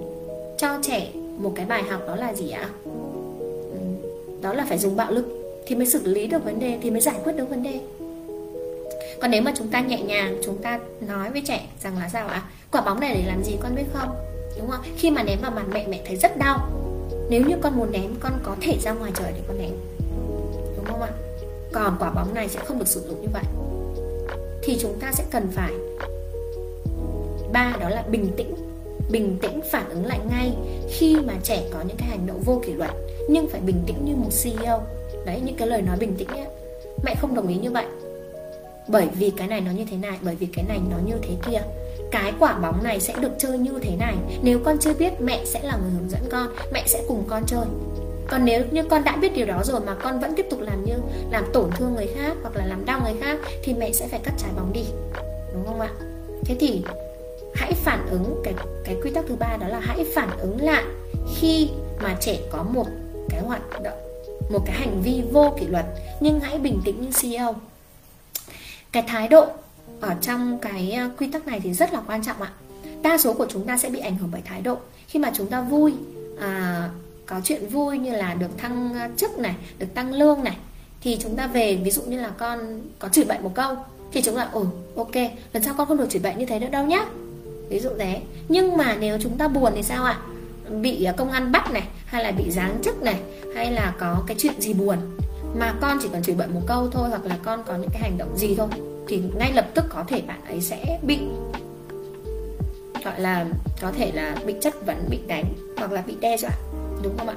cho 0.57 0.79
trẻ 0.81 1.07
một 1.37 1.51
cái 1.55 1.65
bài 1.65 1.83
học 1.83 2.01
đó 2.07 2.15
là 2.15 2.33
gì 2.33 2.49
ạ? 2.49 2.69
Đó 4.41 4.53
là 4.53 4.65
phải 4.69 4.77
dùng 4.77 4.95
bạo 4.95 5.11
lực 5.11 5.25
thì 5.65 5.75
mới 5.75 5.85
xử 5.85 6.01
lý 6.03 6.27
được 6.27 6.45
vấn 6.45 6.59
đề, 6.59 6.77
thì 6.81 6.91
mới 6.91 7.01
giải 7.01 7.15
quyết 7.23 7.33
được 7.33 7.49
vấn 7.49 7.63
đề. 7.63 7.79
Còn 9.21 9.31
nếu 9.31 9.41
mà 9.41 9.53
chúng 9.57 9.67
ta 9.67 9.81
nhẹ 9.81 10.01
nhàng, 10.01 10.37
chúng 10.43 10.57
ta 10.57 10.79
nói 11.07 11.29
với 11.31 11.41
trẻ 11.45 11.67
rằng 11.83 11.97
là 11.97 12.09
sao 12.09 12.27
ạ? 12.27 12.43
Quả 12.71 12.81
bóng 12.81 12.99
này 12.99 13.13
để 13.15 13.23
làm 13.27 13.43
gì 13.43 13.53
con 13.59 13.75
biết 13.75 13.83
không? 13.93 14.09
Đúng 14.57 14.69
không 14.69 14.81
khi 14.97 15.11
mà 15.11 15.23
ném 15.23 15.39
vào 15.41 15.51
mặt 15.51 15.65
mẹ 15.73 15.87
mẹ 15.87 16.01
thấy 16.05 16.15
rất 16.15 16.37
đau. 16.37 16.69
Nếu 17.29 17.41
như 17.47 17.55
con 17.61 17.77
muốn 17.77 17.91
ném, 17.91 18.15
con 18.19 18.33
có 18.43 18.55
thể 18.61 18.77
ra 18.81 18.91
ngoài 18.91 19.11
trời 19.15 19.31
để 19.35 19.41
con 19.47 19.57
ném 19.57 19.71
đúng 20.85 20.99
không 20.99 21.01
ạ? 21.01 21.11
Còn 21.71 21.95
quả 21.99 22.09
bóng 22.09 22.33
này 22.33 22.49
sẽ 22.49 22.59
không 22.59 22.79
được 22.79 22.87
sử 22.87 23.01
dụng 23.07 23.21
như 23.21 23.27
vậy. 23.33 23.43
Thì 24.63 24.77
chúng 24.81 24.99
ta 24.99 25.11
sẽ 25.11 25.23
cần 25.31 25.47
phải 25.51 25.73
ba 27.53 27.73
đó 27.79 27.89
là 27.89 28.01
bình 28.01 28.31
tĩnh. 28.37 28.55
Bình 29.11 29.37
tĩnh 29.41 29.61
phản 29.71 29.89
ứng 29.89 30.05
lại 30.05 30.19
ngay 30.29 30.53
khi 30.89 31.17
mà 31.25 31.33
trẻ 31.43 31.63
có 31.73 31.79
những 31.87 31.97
cái 31.97 32.07
hành 32.07 32.27
động 32.27 32.41
vô 32.45 32.61
kỷ 32.65 32.73
luật 32.73 32.91
nhưng 33.29 33.47
phải 33.47 33.61
bình 33.61 33.83
tĩnh 33.87 34.05
như 34.05 34.15
một 34.15 34.29
CEO 34.43 34.81
đấy 35.25 35.41
những 35.45 35.55
cái 35.55 35.67
lời 35.67 35.81
nói 35.81 35.97
bình 35.97 36.15
tĩnh 36.17 36.27
ấy, 36.27 36.45
mẹ 37.03 37.15
không 37.15 37.35
đồng 37.35 37.47
ý 37.47 37.55
như 37.55 37.71
vậy. 37.71 37.85
Bởi 38.87 39.07
vì 39.19 39.29
cái 39.29 39.47
này 39.47 39.61
nó 39.61 39.71
như 39.71 39.85
thế 39.91 39.97
này 39.97 40.17
bởi 40.21 40.35
vì 40.35 40.45
cái 40.53 40.65
này 40.67 40.79
nó 40.89 40.97
như 41.05 41.15
thế 41.21 41.35
kia. 41.45 41.61
Cái 42.11 42.33
quả 42.39 42.59
bóng 42.59 42.83
này 42.83 42.99
sẽ 42.99 43.13
được 43.19 43.31
chơi 43.37 43.57
như 43.57 43.79
thế 43.81 43.95
này. 43.95 44.15
Nếu 44.43 44.59
con 44.65 44.77
chưa 44.77 44.93
biết 44.93 45.21
mẹ 45.21 45.45
sẽ 45.45 45.59
là 45.63 45.77
người 45.77 45.91
hướng 45.91 46.09
dẫn 46.09 46.21
con 46.31 46.47
mẹ 46.73 46.83
sẽ 46.87 47.03
cùng 47.07 47.23
con 47.27 47.43
chơi 47.47 47.65
còn 48.31 48.45
nếu 48.45 48.63
như 48.71 48.83
con 48.83 49.03
đã 49.03 49.15
biết 49.15 49.33
điều 49.33 49.45
đó 49.45 49.61
rồi 49.63 49.81
mà 49.81 49.95
con 49.95 50.19
vẫn 50.19 50.33
tiếp 50.35 50.45
tục 50.49 50.59
làm 50.61 50.85
như 50.85 50.93
làm 51.31 51.45
tổn 51.53 51.69
thương 51.71 51.95
người 51.95 52.07
khác 52.15 52.33
hoặc 52.41 52.55
là 52.55 52.65
làm 52.65 52.85
đau 52.85 53.01
người 53.03 53.13
khác 53.21 53.37
thì 53.63 53.73
mẹ 53.73 53.91
sẽ 53.91 54.07
phải 54.07 54.19
cắt 54.23 54.33
trái 54.37 54.49
bóng 54.55 54.73
đi. 54.73 54.83
Đúng 55.53 55.65
không 55.65 55.79
ạ? 55.79 55.89
Thế 56.45 56.55
thì 56.59 56.83
hãy 57.55 57.73
phản 57.73 58.07
ứng 58.09 58.41
cái 58.43 58.53
cái 58.85 58.95
quy 59.03 59.11
tắc 59.11 59.25
thứ 59.27 59.35
ba 59.35 59.57
đó 59.59 59.67
là 59.67 59.79
hãy 59.79 60.05
phản 60.15 60.37
ứng 60.37 60.61
lại 60.61 60.83
khi 61.35 61.69
mà 62.03 62.17
trẻ 62.21 62.39
có 62.51 62.63
một 62.63 62.85
cái 63.29 63.41
hoạt 63.41 63.61
động 63.83 63.97
một 64.51 64.59
cái 64.65 64.75
hành 64.75 65.01
vi 65.01 65.23
vô 65.31 65.53
kỷ 65.59 65.67
luật. 65.67 65.85
Nhưng 66.19 66.39
hãy 66.39 66.57
bình 66.57 66.81
tĩnh 66.85 67.01
như 67.01 67.09
CEO 67.21 67.55
cái 68.91 69.03
thái 69.07 69.27
độ 69.27 69.47
ở 70.01 70.15
trong 70.21 70.59
cái 70.61 70.91
à, 70.91 71.09
quy 71.19 71.31
tắc 71.31 71.47
này 71.47 71.59
thì 71.59 71.73
rất 71.73 71.93
là 71.93 72.01
quan 72.07 72.23
trọng 72.23 72.41
ạ. 72.41 72.51
Đa 73.01 73.17
số 73.17 73.33
của 73.33 73.47
chúng 73.49 73.65
ta 73.65 73.77
sẽ 73.77 73.89
bị 73.89 73.99
ảnh 73.99 74.17
hưởng 74.17 74.29
bởi 74.31 74.41
thái 74.45 74.61
độ. 74.61 74.77
Khi 75.07 75.19
mà 75.19 75.31
chúng 75.35 75.47
ta 75.47 75.61
vui 75.61 75.93
à, 76.39 76.89
có 77.31 77.41
chuyện 77.43 77.67
vui 77.67 77.97
như 77.97 78.11
là 78.11 78.33
được 78.33 78.57
thăng 78.57 78.93
chức 79.17 79.37
này, 79.37 79.55
được 79.79 79.87
tăng 79.93 80.13
lương 80.13 80.43
này, 80.43 80.57
thì 81.01 81.17
chúng 81.21 81.35
ta 81.35 81.47
về, 81.47 81.75
ví 81.75 81.91
dụ 81.91 82.01
như 82.01 82.21
là 82.21 82.29
con 82.37 82.81
có 82.99 83.09
chửi 83.09 83.25
bậy 83.25 83.39
một 83.39 83.51
câu, 83.55 83.75
thì 84.11 84.21
chúng 84.21 84.35
ta, 84.35 84.49
ồ, 84.51 84.65
ok, 84.95 85.15
lần 85.53 85.63
sau 85.63 85.73
con 85.77 85.87
không 85.87 85.97
được 85.97 86.09
chửi 86.09 86.21
bậy 86.21 86.35
như 86.35 86.45
thế 86.45 86.59
nữa 86.59 86.67
đâu 86.71 86.85
nhá. 86.85 87.05
Ví 87.69 87.79
dụ 87.79 87.89
thế. 87.99 88.21
Nhưng 88.49 88.77
mà 88.77 88.97
nếu 88.99 89.17
chúng 89.21 89.37
ta 89.37 89.47
buồn 89.47 89.71
thì 89.75 89.83
sao 89.83 90.03
ạ? 90.03 90.19
Bị 90.81 91.03
à, 91.03 91.11
công 91.11 91.31
an 91.31 91.51
bắt 91.51 91.71
này, 91.71 91.83
hay 92.05 92.23
là 92.23 92.31
bị 92.31 92.51
giáng 92.51 92.77
chức 92.83 93.01
này, 93.01 93.19
hay 93.55 93.71
là 93.71 93.93
có 93.99 94.23
cái 94.27 94.35
chuyện 94.39 94.61
gì 94.61 94.73
buồn, 94.73 94.97
mà 95.55 95.73
con 95.81 95.97
chỉ 96.01 96.09
cần 96.11 96.23
chửi 96.23 96.35
bậy 96.35 96.47
một 96.47 96.61
câu 96.67 96.89
thôi, 96.91 97.09
hoặc 97.09 97.25
là 97.25 97.37
con 97.43 97.63
có 97.65 97.75
những 97.75 97.89
cái 97.93 98.01
hành 98.01 98.17
động 98.17 98.37
gì 98.37 98.55
thôi, 98.55 98.67
thì 99.07 99.21
ngay 99.37 99.51
lập 99.53 99.67
tức 99.73 99.85
có 99.89 100.03
thể 100.07 100.21
bạn 100.21 100.45
ấy 100.47 100.61
sẽ 100.61 100.99
bị, 101.03 101.19
gọi 103.05 103.19
là, 103.19 103.45
có 103.81 103.91
thể 103.91 104.11
là 104.11 104.35
bị 104.45 104.55
chất 104.61 104.85
vấn, 104.85 104.97
bị 105.09 105.19
đánh, 105.27 105.53
hoặc 105.77 105.91
là 105.91 106.01
bị 106.01 106.15
đe 106.21 106.37
dọa 106.37 106.51
đúng 107.03 107.17
không 107.17 107.27
ạ? 107.27 107.35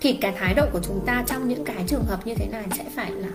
Thì 0.00 0.12
cái 0.12 0.32
thái 0.38 0.54
độ 0.54 0.66
của 0.72 0.80
chúng 0.82 1.00
ta 1.06 1.24
trong 1.26 1.48
những 1.48 1.64
cái 1.64 1.84
trường 1.86 2.04
hợp 2.04 2.26
như 2.26 2.34
thế 2.34 2.46
này 2.46 2.64
sẽ 2.78 2.84
phải 2.96 3.10
là 3.10 3.28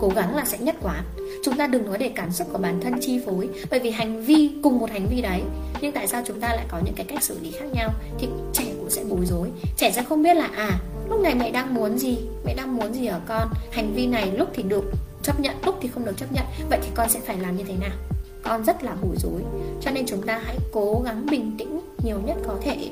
cố 0.00 0.08
gắng 0.08 0.36
là 0.36 0.44
sẽ 0.44 0.58
nhất 0.58 0.76
quán. 0.82 1.04
Chúng 1.44 1.56
ta 1.56 1.66
đừng 1.66 1.86
nói 1.86 1.98
để 1.98 2.10
cảm 2.14 2.32
xúc 2.32 2.48
của 2.52 2.58
bản 2.58 2.80
thân 2.80 2.92
chi 3.00 3.20
phối, 3.26 3.48
bởi 3.70 3.80
vì 3.80 3.90
hành 3.90 4.22
vi, 4.22 4.50
cùng 4.62 4.78
một 4.78 4.90
hành 4.90 5.06
vi 5.10 5.22
đấy, 5.22 5.42
nhưng 5.80 5.92
tại 5.92 6.06
sao 6.06 6.22
chúng 6.26 6.40
ta 6.40 6.48
lại 6.48 6.64
có 6.68 6.80
những 6.84 6.94
cái 6.94 7.06
cách 7.06 7.22
xử 7.22 7.38
lý 7.40 7.50
khác 7.50 7.66
nhau 7.74 7.90
thì 8.18 8.28
trẻ 8.52 8.64
cũng 8.78 8.90
sẽ 8.90 9.04
bối 9.04 9.26
rối. 9.26 9.50
Trẻ 9.76 9.90
sẽ 9.90 10.02
không 10.02 10.22
biết 10.22 10.36
là 10.36 10.50
à 10.56 10.78
lúc 11.10 11.20
này 11.20 11.34
mẹ 11.34 11.50
đang 11.50 11.74
muốn 11.74 11.98
gì, 11.98 12.18
mẹ 12.44 12.54
đang 12.54 12.76
muốn 12.76 12.94
gì 12.94 13.06
ở 13.06 13.20
con, 13.28 13.48
hành 13.72 13.94
vi 13.94 14.06
này 14.06 14.32
lúc 14.36 14.48
thì 14.54 14.62
được 14.62 14.84
chấp 15.22 15.40
nhận, 15.40 15.54
lúc 15.64 15.78
thì 15.80 15.88
không 15.94 16.04
được 16.04 16.16
chấp 16.16 16.32
nhận, 16.32 16.44
vậy 16.70 16.78
thì 16.82 16.88
con 16.94 17.08
sẽ 17.08 17.20
phải 17.20 17.36
làm 17.36 17.56
như 17.56 17.64
thế 17.68 17.74
nào? 17.80 17.96
Con 18.42 18.64
rất 18.64 18.84
là 18.84 18.96
bối 19.02 19.16
rối, 19.16 19.42
cho 19.80 19.90
nên 19.90 20.06
chúng 20.06 20.22
ta 20.22 20.40
hãy 20.44 20.56
cố 20.72 21.02
gắng 21.04 21.26
bình 21.30 21.54
tĩnh 21.58 21.80
nhiều 22.04 22.20
nhất 22.26 22.36
có 22.46 22.54
thể 22.62 22.90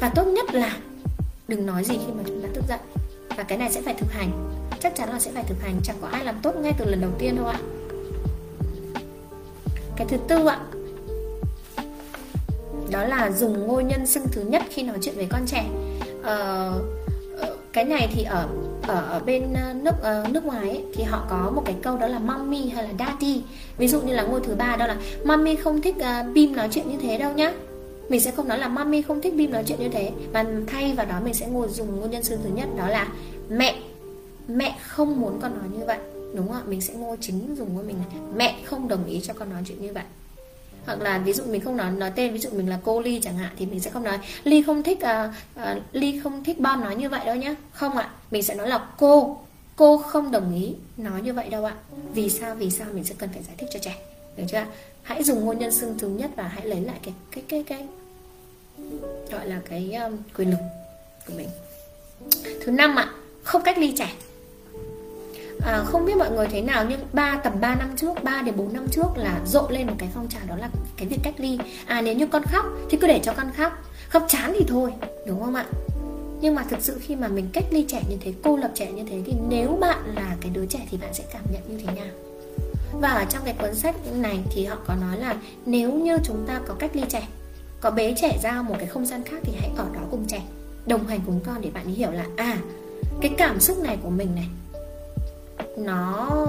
và 0.00 0.08
tốt 0.14 0.24
nhất 0.24 0.54
là 0.54 0.76
đừng 1.48 1.66
nói 1.66 1.84
gì 1.84 1.94
khi 2.06 2.12
mà 2.16 2.22
chúng 2.26 2.42
ta 2.42 2.48
tức 2.54 2.64
giận. 2.68 2.80
Và 3.36 3.42
cái 3.42 3.58
này 3.58 3.72
sẽ 3.72 3.82
phải 3.82 3.94
thực 3.94 4.12
hành. 4.12 4.30
Chắc 4.80 4.96
chắn 4.96 5.08
là 5.08 5.18
sẽ 5.18 5.30
phải 5.34 5.44
thực 5.44 5.62
hành. 5.62 5.80
Chẳng 5.84 5.96
có 6.00 6.08
ai 6.08 6.24
làm 6.24 6.34
tốt 6.42 6.56
ngay 6.56 6.72
từ 6.78 6.84
lần 6.84 7.00
đầu 7.00 7.10
tiên 7.18 7.36
đâu 7.36 7.46
ạ. 7.46 7.58
Cái 9.96 10.06
thứ 10.10 10.16
tư 10.28 10.46
ạ 10.46 10.60
đó 12.90 13.04
là 13.04 13.30
dùng 13.30 13.66
ngôi 13.66 13.84
nhân 13.84 14.06
xưng 14.06 14.26
thứ 14.32 14.42
nhất 14.42 14.62
khi 14.70 14.82
nói 14.82 14.96
chuyện 15.02 15.14
với 15.16 15.26
con 15.30 15.46
trẻ. 15.46 15.66
Ờ, 16.22 16.72
ờ 17.38 17.56
cái 17.72 17.84
này 17.84 18.08
thì 18.14 18.22
ở 18.22 18.48
ở, 18.86 19.20
bên 19.26 19.42
ờ, 19.54 19.74
nước 19.74 19.94
ờ, 20.02 20.26
nước 20.30 20.44
ngoài 20.44 20.68
ấy, 20.68 20.84
thì 20.94 21.02
họ 21.02 21.26
có 21.30 21.50
một 21.54 21.62
cái 21.64 21.74
câu 21.82 21.98
đó 21.98 22.06
là 22.06 22.18
mommy 22.18 22.68
hay 22.68 22.84
là 22.84 22.90
daddy 22.98 23.42
ví 23.78 23.88
dụ 23.88 24.00
như 24.00 24.14
là 24.14 24.22
ngôi 24.22 24.40
thứ 24.44 24.54
ba 24.54 24.76
đó 24.76 24.86
là 24.86 24.96
mommy 25.24 25.56
không 25.56 25.82
thích 25.82 25.94
uh, 25.98 26.34
bim 26.34 26.56
nói 26.56 26.68
chuyện 26.72 26.88
như 26.88 26.96
thế 27.02 27.18
đâu 27.18 27.32
nhá 27.32 27.52
mình 28.08 28.20
sẽ 28.20 28.30
không 28.30 28.48
nói 28.48 28.58
là 28.58 28.68
mommy 28.68 29.02
không 29.02 29.20
thích 29.20 29.34
bim 29.36 29.50
nói 29.50 29.64
chuyện 29.66 29.78
như 29.80 29.88
thế. 29.88 30.10
Mà 30.32 30.44
thay 30.66 30.94
vào 30.94 31.06
đó 31.06 31.20
mình 31.24 31.34
sẽ 31.34 31.46
ngồi 31.46 31.68
dùng 31.68 32.00
ngôn 32.00 32.10
nhân 32.10 32.22
xưng 32.22 32.40
thứ 32.44 32.50
nhất 32.50 32.68
đó 32.76 32.88
là 32.88 33.08
mẹ 33.48 33.78
mẹ 34.48 34.78
không 34.82 35.20
muốn 35.20 35.38
con 35.42 35.58
nói 35.58 35.68
như 35.78 35.84
vậy. 35.84 35.98
Đúng 36.34 36.48
không 36.48 36.56
ạ? 36.56 36.62
Mình 36.66 36.80
sẽ 36.80 36.94
ngồi 36.94 37.16
chính 37.20 37.56
dùng 37.56 37.76
của 37.76 37.82
mình 37.82 37.96
mẹ 38.36 38.56
không 38.64 38.88
đồng 38.88 39.06
ý 39.06 39.20
cho 39.20 39.34
con 39.34 39.50
nói 39.50 39.62
chuyện 39.66 39.82
như 39.82 39.92
vậy. 39.92 40.04
Hoặc 40.86 41.00
là 41.00 41.18
ví 41.18 41.32
dụ 41.32 41.44
mình 41.44 41.60
không 41.60 41.76
nói 41.76 41.90
nói 41.90 42.12
tên 42.16 42.32
ví 42.32 42.38
dụ 42.38 42.50
mình 42.50 42.68
là 42.68 42.78
cô 42.84 43.00
ly 43.00 43.20
chẳng 43.22 43.36
hạn 43.36 43.52
thì 43.58 43.66
mình 43.66 43.80
sẽ 43.80 43.90
không 43.90 44.02
nói 44.02 44.18
ly 44.44 44.62
không 44.62 44.82
thích 44.82 44.98
uh, 45.02 45.30
uh, 45.60 45.82
ly 45.92 46.20
không 46.20 46.44
thích 46.44 46.60
bom 46.60 46.80
nói 46.80 46.96
như 46.96 47.08
vậy 47.08 47.20
đâu 47.26 47.36
nhá. 47.36 47.54
Không 47.72 47.96
ạ. 47.96 48.10
Mình 48.30 48.42
sẽ 48.42 48.54
nói 48.54 48.68
là 48.68 48.86
cô 48.98 49.38
cô 49.76 49.98
không 49.98 50.30
đồng 50.30 50.54
ý 50.54 50.74
nói 50.96 51.22
như 51.22 51.32
vậy 51.32 51.48
đâu 51.48 51.64
ạ. 51.64 51.74
Vì 52.14 52.30
sao? 52.30 52.54
Vì 52.54 52.70
sao? 52.70 52.86
Mình 52.92 53.04
sẽ 53.04 53.14
cần 53.18 53.30
phải 53.32 53.42
giải 53.42 53.54
thích 53.58 53.68
cho 53.72 53.78
trẻ. 53.78 53.96
Được 54.36 54.44
chưa? 54.48 54.64
Hãy 55.06 55.24
dùng 55.24 55.44
ngôn 55.44 55.58
nhân 55.58 55.72
xưng 55.72 55.98
thứ 55.98 56.08
nhất 56.08 56.30
và 56.36 56.42
hãy 56.42 56.66
lấy 56.66 56.80
lại 56.80 56.98
cái 57.02 57.14
cái 57.30 57.44
cái 57.48 57.62
cái 57.62 57.86
gọi 59.30 59.48
là 59.48 59.60
cái 59.70 59.94
um, 59.94 60.16
quyền 60.36 60.50
lực 60.50 60.58
của 61.26 61.32
mình. 61.36 61.48
Thứ 62.64 62.72
năm 62.72 62.96
ạ 62.96 63.12
không 63.42 63.62
cách 63.62 63.78
ly 63.78 63.94
trẻ. 63.98 64.12
À, 65.66 65.84
không 65.84 66.04
biết 66.06 66.16
mọi 66.16 66.30
người 66.30 66.46
thế 66.50 66.60
nào 66.60 66.86
nhưng 66.88 67.00
ba 67.12 67.40
tầm 67.44 67.52
3 67.60 67.74
năm 67.74 67.96
trước 67.96 68.22
3 68.22 68.42
đến 68.42 68.56
4 68.56 68.72
năm 68.72 68.86
trước 68.90 69.06
là 69.16 69.40
rộ 69.46 69.68
lên 69.68 69.86
một 69.86 69.94
cái 69.98 70.08
phong 70.14 70.28
trào 70.28 70.42
đó 70.46 70.56
là 70.56 70.68
cái 70.96 71.08
việc 71.08 71.18
cách 71.22 71.34
ly. 71.38 71.58
À 71.86 72.00
nếu 72.00 72.14
như 72.14 72.26
con 72.26 72.42
khóc 72.42 72.66
thì 72.90 72.98
cứ 72.98 73.06
để 73.06 73.20
cho 73.22 73.32
con 73.32 73.52
khóc. 73.56 73.72
Khóc 74.08 74.24
chán 74.28 74.52
thì 74.58 74.64
thôi 74.68 74.92
đúng 75.26 75.40
không 75.40 75.54
ạ? 75.54 75.66
Nhưng 76.40 76.54
mà 76.54 76.64
thực 76.70 76.80
sự 76.80 76.98
khi 77.00 77.16
mà 77.16 77.28
mình 77.28 77.48
cách 77.52 77.64
ly 77.70 77.84
trẻ 77.88 78.02
như 78.10 78.16
thế 78.20 78.32
cô 78.42 78.56
lập 78.56 78.70
trẻ 78.74 78.92
như 78.92 79.04
thế 79.10 79.22
thì 79.26 79.32
nếu 79.48 79.78
bạn 79.80 80.14
là 80.14 80.36
cái 80.40 80.50
đứa 80.54 80.66
trẻ 80.66 80.86
thì 80.90 80.98
bạn 80.98 81.14
sẽ 81.14 81.24
cảm 81.32 81.42
nhận 81.52 81.62
như 81.68 81.84
thế 81.86 81.92
nào? 82.00 82.14
Và 83.00 83.08
ở 83.08 83.24
trong 83.30 83.42
cái 83.44 83.54
cuốn 83.58 83.74
sách 83.74 83.94
này 84.14 84.40
thì 84.50 84.64
họ 84.64 84.76
có 84.86 84.94
nói 84.94 85.18
là 85.18 85.36
nếu 85.66 85.92
như 85.92 86.18
chúng 86.24 86.44
ta 86.46 86.60
có 86.68 86.74
cách 86.78 86.96
ly 86.96 87.02
trẻ, 87.08 87.28
có 87.80 87.90
bế 87.90 88.14
trẻ 88.20 88.38
ra 88.42 88.62
một 88.62 88.74
cái 88.78 88.86
không 88.86 89.06
gian 89.06 89.22
khác 89.22 89.36
thì 89.42 89.52
hãy 89.60 89.70
ở 89.76 89.86
đó 89.94 90.00
cùng 90.10 90.24
trẻ, 90.28 90.42
đồng 90.86 91.06
hành 91.06 91.20
cùng 91.26 91.40
con 91.46 91.60
để 91.60 91.70
bạn 91.74 91.84
ấy 91.84 91.94
hiểu 91.94 92.10
là 92.10 92.26
à 92.36 92.58
cái 93.20 93.34
cảm 93.38 93.60
xúc 93.60 93.78
này 93.78 93.98
của 94.02 94.10
mình 94.10 94.34
này, 94.34 94.48
nó 95.78 96.46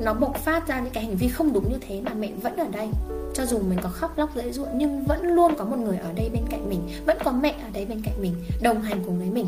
nó 0.00 0.14
bộc 0.14 0.36
phát 0.36 0.68
ra 0.68 0.80
những 0.80 0.92
cái 0.92 1.04
hành 1.04 1.16
vi 1.16 1.28
không 1.28 1.52
đúng 1.52 1.72
như 1.72 1.78
thế 1.88 2.00
mà 2.00 2.14
mẹ 2.14 2.30
vẫn 2.42 2.56
ở 2.56 2.66
đây. 2.72 2.88
Cho 3.34 3.46
dù 3.46 3.58
mình 3.58 3.78
có 3.82 3.88
khóc, 3.88 4.18
lóc 4.18 4.36
dễ 4.36 4.52
dụa 4.52 4.66
nhưng 4.74 5.04
vẫn 5.04 5.22
luôn 5.22 5.54
có 5.58 5.64
một 5.64 5.76
người 5.76 5.96
ở 5.96 6.12
đây 6.12 6.30
bên 6.32 6.42
cạnh 6.50 6.68
mình, 6.68 6.80
vẫn 7.06 7.18
có 7.24 7.32
mẹ 7.32 7.54
ở 7.62 7.68
đây 7.72 7.86
bên 7.86 8.02
cạnh 8.04 8.14
mình, 8.20 8.34
đồng 8.62 8.82
hành 8.82 9.02
cùng 9.06 9.18
với 9.18 9.30
mình, 9.30 9.46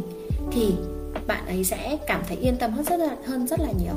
thì 0.53 0.75
bạn 1.27 1.47
ấy 1.47 1.65
sẽ 1.65 1.99
cảm 2.07 2.23
thấy 2.29 2.37
yên 2.37 2.57
tâm 2.57 2.73
hơn 2.73 2.85
rất 2.85 3.01
là, 3.01 3.17
hơn 3.27 3.47
rất 3.47 3.61
là 3.61 3.73
nhiều 3.79 3.95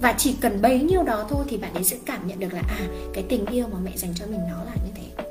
và 0.00 0.14
chỉ 0.18 0.36
cần 0.40 0.62
bấy 0.62 0.80
nhiêu 0.80 1.02
đó 1.02 1.26
thôi 1.28 1.44
thì 1.48 1.56
bạn 1.56 1.74
ấy 1.74 1.84
sẽ 1.84 1.96
cảm 2.06 2.28
nhận 2.28 2.40
được 2.40 2.52
là 2.52 2.62
à 2.68 2.80
cái 3.14 3.24
tình 3.28 3.46
yêu 3.46 3.66
mà 3.72 3.78
mẹ 3.84 3.90
dành 3.96 4.12
cho 4.14 4.26
mình 4.26 4.40
nó 4.50 4.64
là 4.64 4.72
như 4.74 4.90
thế. 4.94 5.24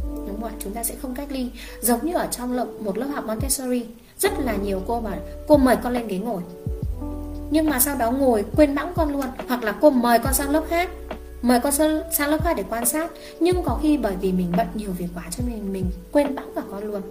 Đúng 0.00 0.40
không 0.40 0.44
ạ? 0.44 0.52
Chúng 0.64 0.72
ta 0.72 0.82
sẽ 0.82 0.94
không 1.02 1.14
cách 1.14 1.28
ly. 1.30 1.50
Giống 1.80 2.06
như 2.06 2.14
ở 2.14 2.28
trong 2.30 2.52
lớp, 2.52 2.66
một 2.80 2.98
lớp 2.98 3.06
học 3.14 3.24
Montessori, 3.26 3.84
rất 4.18 4.32
là 4.38 4.56
nhiều 4.56 4.82
cô 4.86 5.00
mà, 5.00 5.18
cô 5.48 5.56
mời 5.56 5.76
con 5.76 5.92
lên 5.92 6.08
ghế 6.08 6.18
ngồi. 6.18 6.42
Nhưng 7.50 7.70
mà 7.70 7.80
sau 7.80 7.96
đó 7.96 8.10
ngồi 8.10 8.44
quên 8.56 8.74
bẵng 8.74 8.92
con 8.96 9.12
luôn. 9.12 9.26
Hoặc 9.48 9.64
là 9.64 9.72
cô 9.80 9.90
mời 9.90 10.18
con 10.18 10.34
sang 10.34 10.50
lớp 10.50 10.64
khác, 10.68 10.90
mời 11.42 11.60
con 11.60 11.72
sang 12.12 12.30
lớp 12.30 12.44
khác 12.44 12.54
để 12.56 12.64
quan 12.70 12.86
sát. 12.86 13.10
Nhưng 13.40 13.62
có 13.62 13.78
khi 13.82 13.96
bởi 13.96 14.16
vì 14.20 14.32
mình 14.32 14.52
bận 14.56 14.66
nhiều 14.74 14.90
việc 14.98 15.08
quá 15.14 15.24
cho 15.30 15.44
nên 15.48 15.72
mình 15.72 15.90
quên 16.12 16.34
bẵng 16.34 16.52
cả 16.54 16.62
con 16.70 16.84
luôn. 16.84 17.02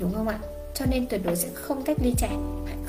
Đúng 0.00 0.14
không 0.14 0.28
ạ? 0.28 0.38
Cho 0.74 0.86
nên 0.90 1.06
tuyệt 1.06 1.20
đối 1.24 1.36
sẽ 1.36 1.48
không 1.54 1.82
cách 1.82 1.96
ly 2.00 2.14
trẻ 2.18 2.30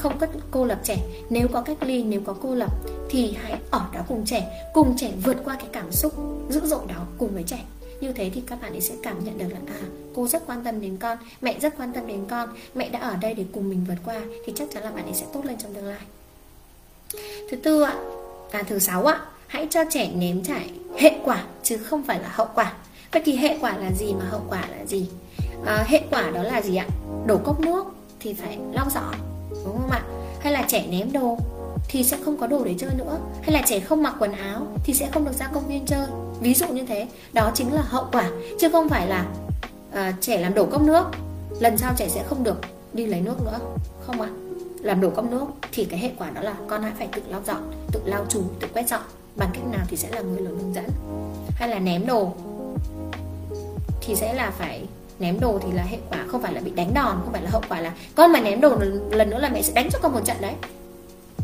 không 0.02 0.18
có 0.20 0.28
cô 0.52 0.66
lập 0.66 0.80
trẻ. 0.84 0.98
Nếu 1.30 1.48
có 1.48 1.62
cách 1.62 1.78
ly 1.84 2.04
nếu 2.04 2.22
có 2.26 2.36
cô 2.42 2.56
lập 2.56 2.72
thì 3.10 3.38
hãy 3.42 3.60
ở 3.72 3.86
đó 3.94 4.02
cùng 4.08 4.26
trẻ 4.26 4.70
cùng 4.74 4.96
trẻ 4.98 5.12
vượt 5.24 5.38
qua 5.46 5.56
cái 5.56 5.68
cảm 5.72 5.92
xúc 5.92 6.14
dữ 6.50 6.62
dội 6.64 6.82
đó 6.88 7.06
cùng 7.18 7.34
với 7.34 7.44
trẻ. 7.44 7.60
Như 8.02 8.14
thế 8.14 8.30
thì 8.34 8.42
các 8.48 8.62
bạn 8.62 8.72
ấy 8.72 8.82
sẽ 8.82 8.96
cảm 9.04 9.24
nhận 9.24 9.38
được 9.38 9.48
là 9.50 9.60
à 9.68 9.82
cô 10.16 10.28
rất 10.28 10.44
quan 10.48 10.64
tâm 10.64 10.82
đến 10.82 10.98
con 10.98 11.18
mẹ 11.42 11.60
rất 11.60 11.74
quan 11.78 11.94
tâm 11.94 12.08
đến 12.08 12.26
con 12.30 12.50
mẹ 12.76 12.90
đã 12.90 13.00
ở 13.00 13.16
đây 13.22 13.34
để 13.34 13.46
cùng 13.54 13.70
mình 13.70 13.86
vượt 13.88 13.98
qua 14.06 14.22
thì 14.46 14.54
chắc 14.56 14.68
chắn 14.74 14.84
là 14.84 14.92
bạn 14.92 15.06
ấy 15.06 15.14
sẽ 15.14 15.26
tốt 15.34 15.46
lên 15.46 15.58
trong 15.58 15.74
tương 15.74 15.86
lai. 15.86 16.02
Thứ 17.50 17.58
tư 17.64 17.82
ạ 17.82 17.96
à 18.52 18.64
thứ 18.68 18.80
sáu 18.80 19.06
ạ 19.06 19.22
hãy 19.48 19.68
cho 19.70 19.84
trẻ 19.90 20.12
nếm 20.16 20.44
trải 20.44 20.70
hệ 20.98 21.20
quả 21.24 21.44
chứ 21.64 21.78
không 21.78 22.04
phải 22.04 22.20
là 22.20 22.30
hậu 22.32 22.48
quả. 22.56 22.74
Vậy 23.12 23.22
thì 23.26 23.36
hệ 23.36 23.58
quả 23.62 23.78
là 23.78 23.92
gì 23.92 24.14
mà 24.14 24.26
hậu 24.30 24.42
quả 24.50 24.68
là 24.78 24.86
gì? 24.86 25.10
À, 25.66 25.84
hệ 25.88 26.02
quả 26.12 26.32
đó 26.32 26.44
là 26.44 26.62
gì 26.62 26.76
ạ? 26.76 26.88
Đổ 27.28 27.38
cốc 27.38 27.60
nước 27.60 27.86
thì 28.20 28.34
phải 28.34 28.60
lau 28.72 28.90
dọn 28.90 29.31
đúng 29.66 29.78
không 29.78 29.92
ạ? 29.92 30.02
Hay 30.40 30.54
là 30.54 30.66
trẻ 30.68 30.86
ném 30.90 31.12
đồ 31.12 31.38
thì 31.88 32.04
sẽ 32.04 32.18
không 32.26 32.38
có 32.38 32.48
đồ 32.48 32.64
để 32.64 32.76
chơi 32.80 32.90
nữa. 32.98 33.18
Hay 33.42 33.52
là 33.52 33.62
trẻ 33.68 33.80
không 33.80 34.04
mặc 34.04 34.16
quần 34.20 34.32
áo 34.32 34.68
thì 34.84 34.94
sẽ 34.94 35.10
không 35.14 35.26
được 35.26 35.34
ra 35.34 35.48
công 35.54 35.68
viên 35.68 35.86
chơi. 35.86 36.08
Ví 36.40 36.54
dụ 36.54 36.68
như 36.68 36.86
thế. 36.86 37.08
Đó 37.34 37.52
chính 37.54 37.74
là 37.74 37.82
hậu 37.82 38.06
quả. 38.12 38.30
Chứ 38.60 38.70
không 38.70 38.90
phải 38.90 39.08
là 39.08 39.26
à, 39.92 40.14
trẻ 40.22 40.38
làm 40.38 40.54
đổ 40.54 40.66
cốc 40.66 40.82
nước 40.82 41.04
lần 41.60 41.78
sau 41.78 41.94
trẻ 41.98 42.10
sẽ 42.10 42.24
không 42.24 42.44
được 42.44 42.58
đi 42.94 43.06
lấy 43.06 43.22
nước 43.22 43.42
nữa. 43.42 43.60
Không 44.06 44.22
ạ. 44.22 44.30
Làm 44.82 45.02
đổ 45.02 45.10
cốc 45.10 45.32
nước 45.32 45.46
thì 45.72 45.86
cái 45.86 46.00
hệ 46.00 46.12
quả 46.18 46.30
đó 46.30 46.42
là 46.42 46.54
con 46.68 46.84
hãy 46.84 46.92
phải 46.98 47.08
tự 47.08 47.22
lau 47.28 47.42
dọn 47.48 47.72
tự 47.92 48.02
lau 48.06 48.26
chùi 48.30 48.44
tự 48.60 48.68
quét 48.74 48.90
dọn. 48.90 49.02
Bằng 49.36 49.50
cách 49.54 49.64
nào 49.72 49.86
thì 49.90 49.98
sẽ 49.98 50.10
là 50.12 50.22
người 50.22 50.42
lớn 50.42 50.58
hướng 50.62 50.74
dẫn. 50.74 50.86
Hay 51.56 51.70
là 51.70 51.80
ném 51.80 52.06
đồ 52.06 52.32
thì 54.02 54.16
sẽ 54.16 54.34
là 54.34 54.52
phải 54.58 54.86
ném 55.22 55.40
đồ 55.40 55.60
thì 55.64 55.72
là 55.72 55.84
hệ 55.84 55.98
quả 56.10 56.26
không 56.28 56.42
phải 56.42 56.54
là 56.54 56.62
bị 56.62 56.72
đánh 56.72 56.94
đòn, 56.94 57.22
không 57.24 57.34
phải 57.34 57.42
là 57.42 57.50
hậu 57.50 57.62
quả 57.70 57.82
là 57.82 57.92
con 58.16 58.32
mà 58.32 58.40
ném 58.40 58.62
đồ 58.62 58.76
lần 59.12 59.30
nữa 59.30 59.40
là 59.40 59.50
mẹ 59.50 59.62
sẽ 59.62 59.74
đánh 59.74 59.90
cho 59.92 60.00
con 60.02 60.14
một 60.14 60.22
trận 60.26 60.38
đấy. 60.42 60.54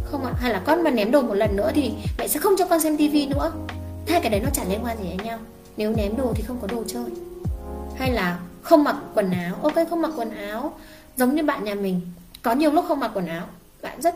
Không 0.05 0.25
ạ, 0.25 0.33
hay 0.37 0.53
là 0.53 0.61
con 0.65 0.83
mà 0.83 0.91
ném 0.91 1.11
đồ 1.11 1.21
một 1.21 1.33
lần 1.33 1.55
nữa 1.55 1.71
thì 1.75 1.93
mẹ 2.17 2.27
sẽ 2.27 2.39
không 2.39 2.53
cho 2.57 2.67
con 2.67 2.79
xem 2.79 2.97
tivi 2.97 3.25
nữa. 3.27 3.51
Hai 4.07 4.21
cái 4.21 4.31
đấy 4.31 4.41
nó 4.43 4.49
chẳng 4.53 4.69
liên 4.69 4.79
quan 4.83 4.97
gì 4.97 5.09
đến 5.09 5.17
nhau. 5.17 5.39
Nếu 5.77 5.93
ném 5.95 6.17
đồ 6.17 6.33
thì 6.35 6.43
không 6.43 6.57
có 6.61 6.67
đồ 6.67 6.83
chơi. 6.87 7.05
Hay 7.97 8.11
là 8.11 8.39
không 8.61 8.83
mặc 8.83 8.95
quần 9.15 9.31
áo, 9.31 9.55
ok, 9.61 9.73
không 9.89 10.01
mặc 10.01 10.11
quần 10.15 10.35
áo. 10.35 10.73
Giống 11.17 11.35
như 11.35 11.43
bạn 11.43 11.63
nhà 11.63 11.75
mình, 11.75 12.01
có 12.43 12.51
nhiều 12.51 12.71
lúc 12.71 12.85
không 12.87 12.99
mặc 12.99 13.11
quần 13.13 13.27
áo. 13.27 13.45
Bạn 13.81 14.01
rất, 14.01 14.15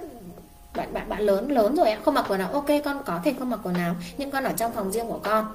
bạn 0.76 0.94
bạn 0.94 1.10
bạn 1.10 1.22
lớn 1.22 1.52
lớn 1.52 1.76
rồi 1.76 1.90
ạ, 1.92 2.00
không 2.06 2.14
mặc 2.14 2.26
quần 2.30 2.40
áo, 2.40 2.50
ok, 2.52 2.68
con 2.86 3.04
có 3.06 3.20
thể 3.24 3.34
không 3.40 3.50
mặc 3.50 3.60
quần 3.64 3.76
áo, 3.76 3.96
nhưng 4.18 4.32
con 4.32 4.44
ở 4.44 4.52
trong 4.58 4.72
phòng 4.72 4.92
riêng 4.92 5.08
của 5.08 5.20
con. 5.24 5.46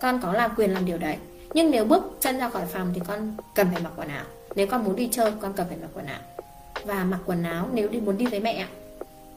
Con 0.00 0.20
có 0.22 0.32
làm 0.32 0.50
quyền 0.56 0.72
làm 0.72 0.84
điều 0.84 0.98
đấy 0.98 1.16
nhưng 1.54 1.70
nếu 1.70 1.84
bước 1.84 2.18
chân 2.20 2.38
ra 2.38 2.48
khỏi 2.48 2.66
phòng 2.66 2.90
thì 2.94 3.00
con 3.08 3.36
cần 3.54 3.68
phải 3.72 3.82
mặc 3.82 3.92
quần 3.96 4.08
áo. 4.08 4.24
Nếu 4.54 4.66
con 4.66 4.84
muốn 4.84 4.96
đi 4.96 5.08
chơi 5.12 5.32
con 5.40 5.52
cần 5.52 5.66
phải 5.68 5.78
mặc 5.82 5.88
quần 5.94 6.06
áo. 6.06 6.20
Và 6.84 7.04
mặc 7.04 7.18
quần 7.26 7.42
áo 7.42 7.68
nếu 7.72 7.88
đi 7.88 8.00
muốn 8.00 8.18
đi 8.18 8.26
với 8.26 8.40
mẹ 8.40 8.66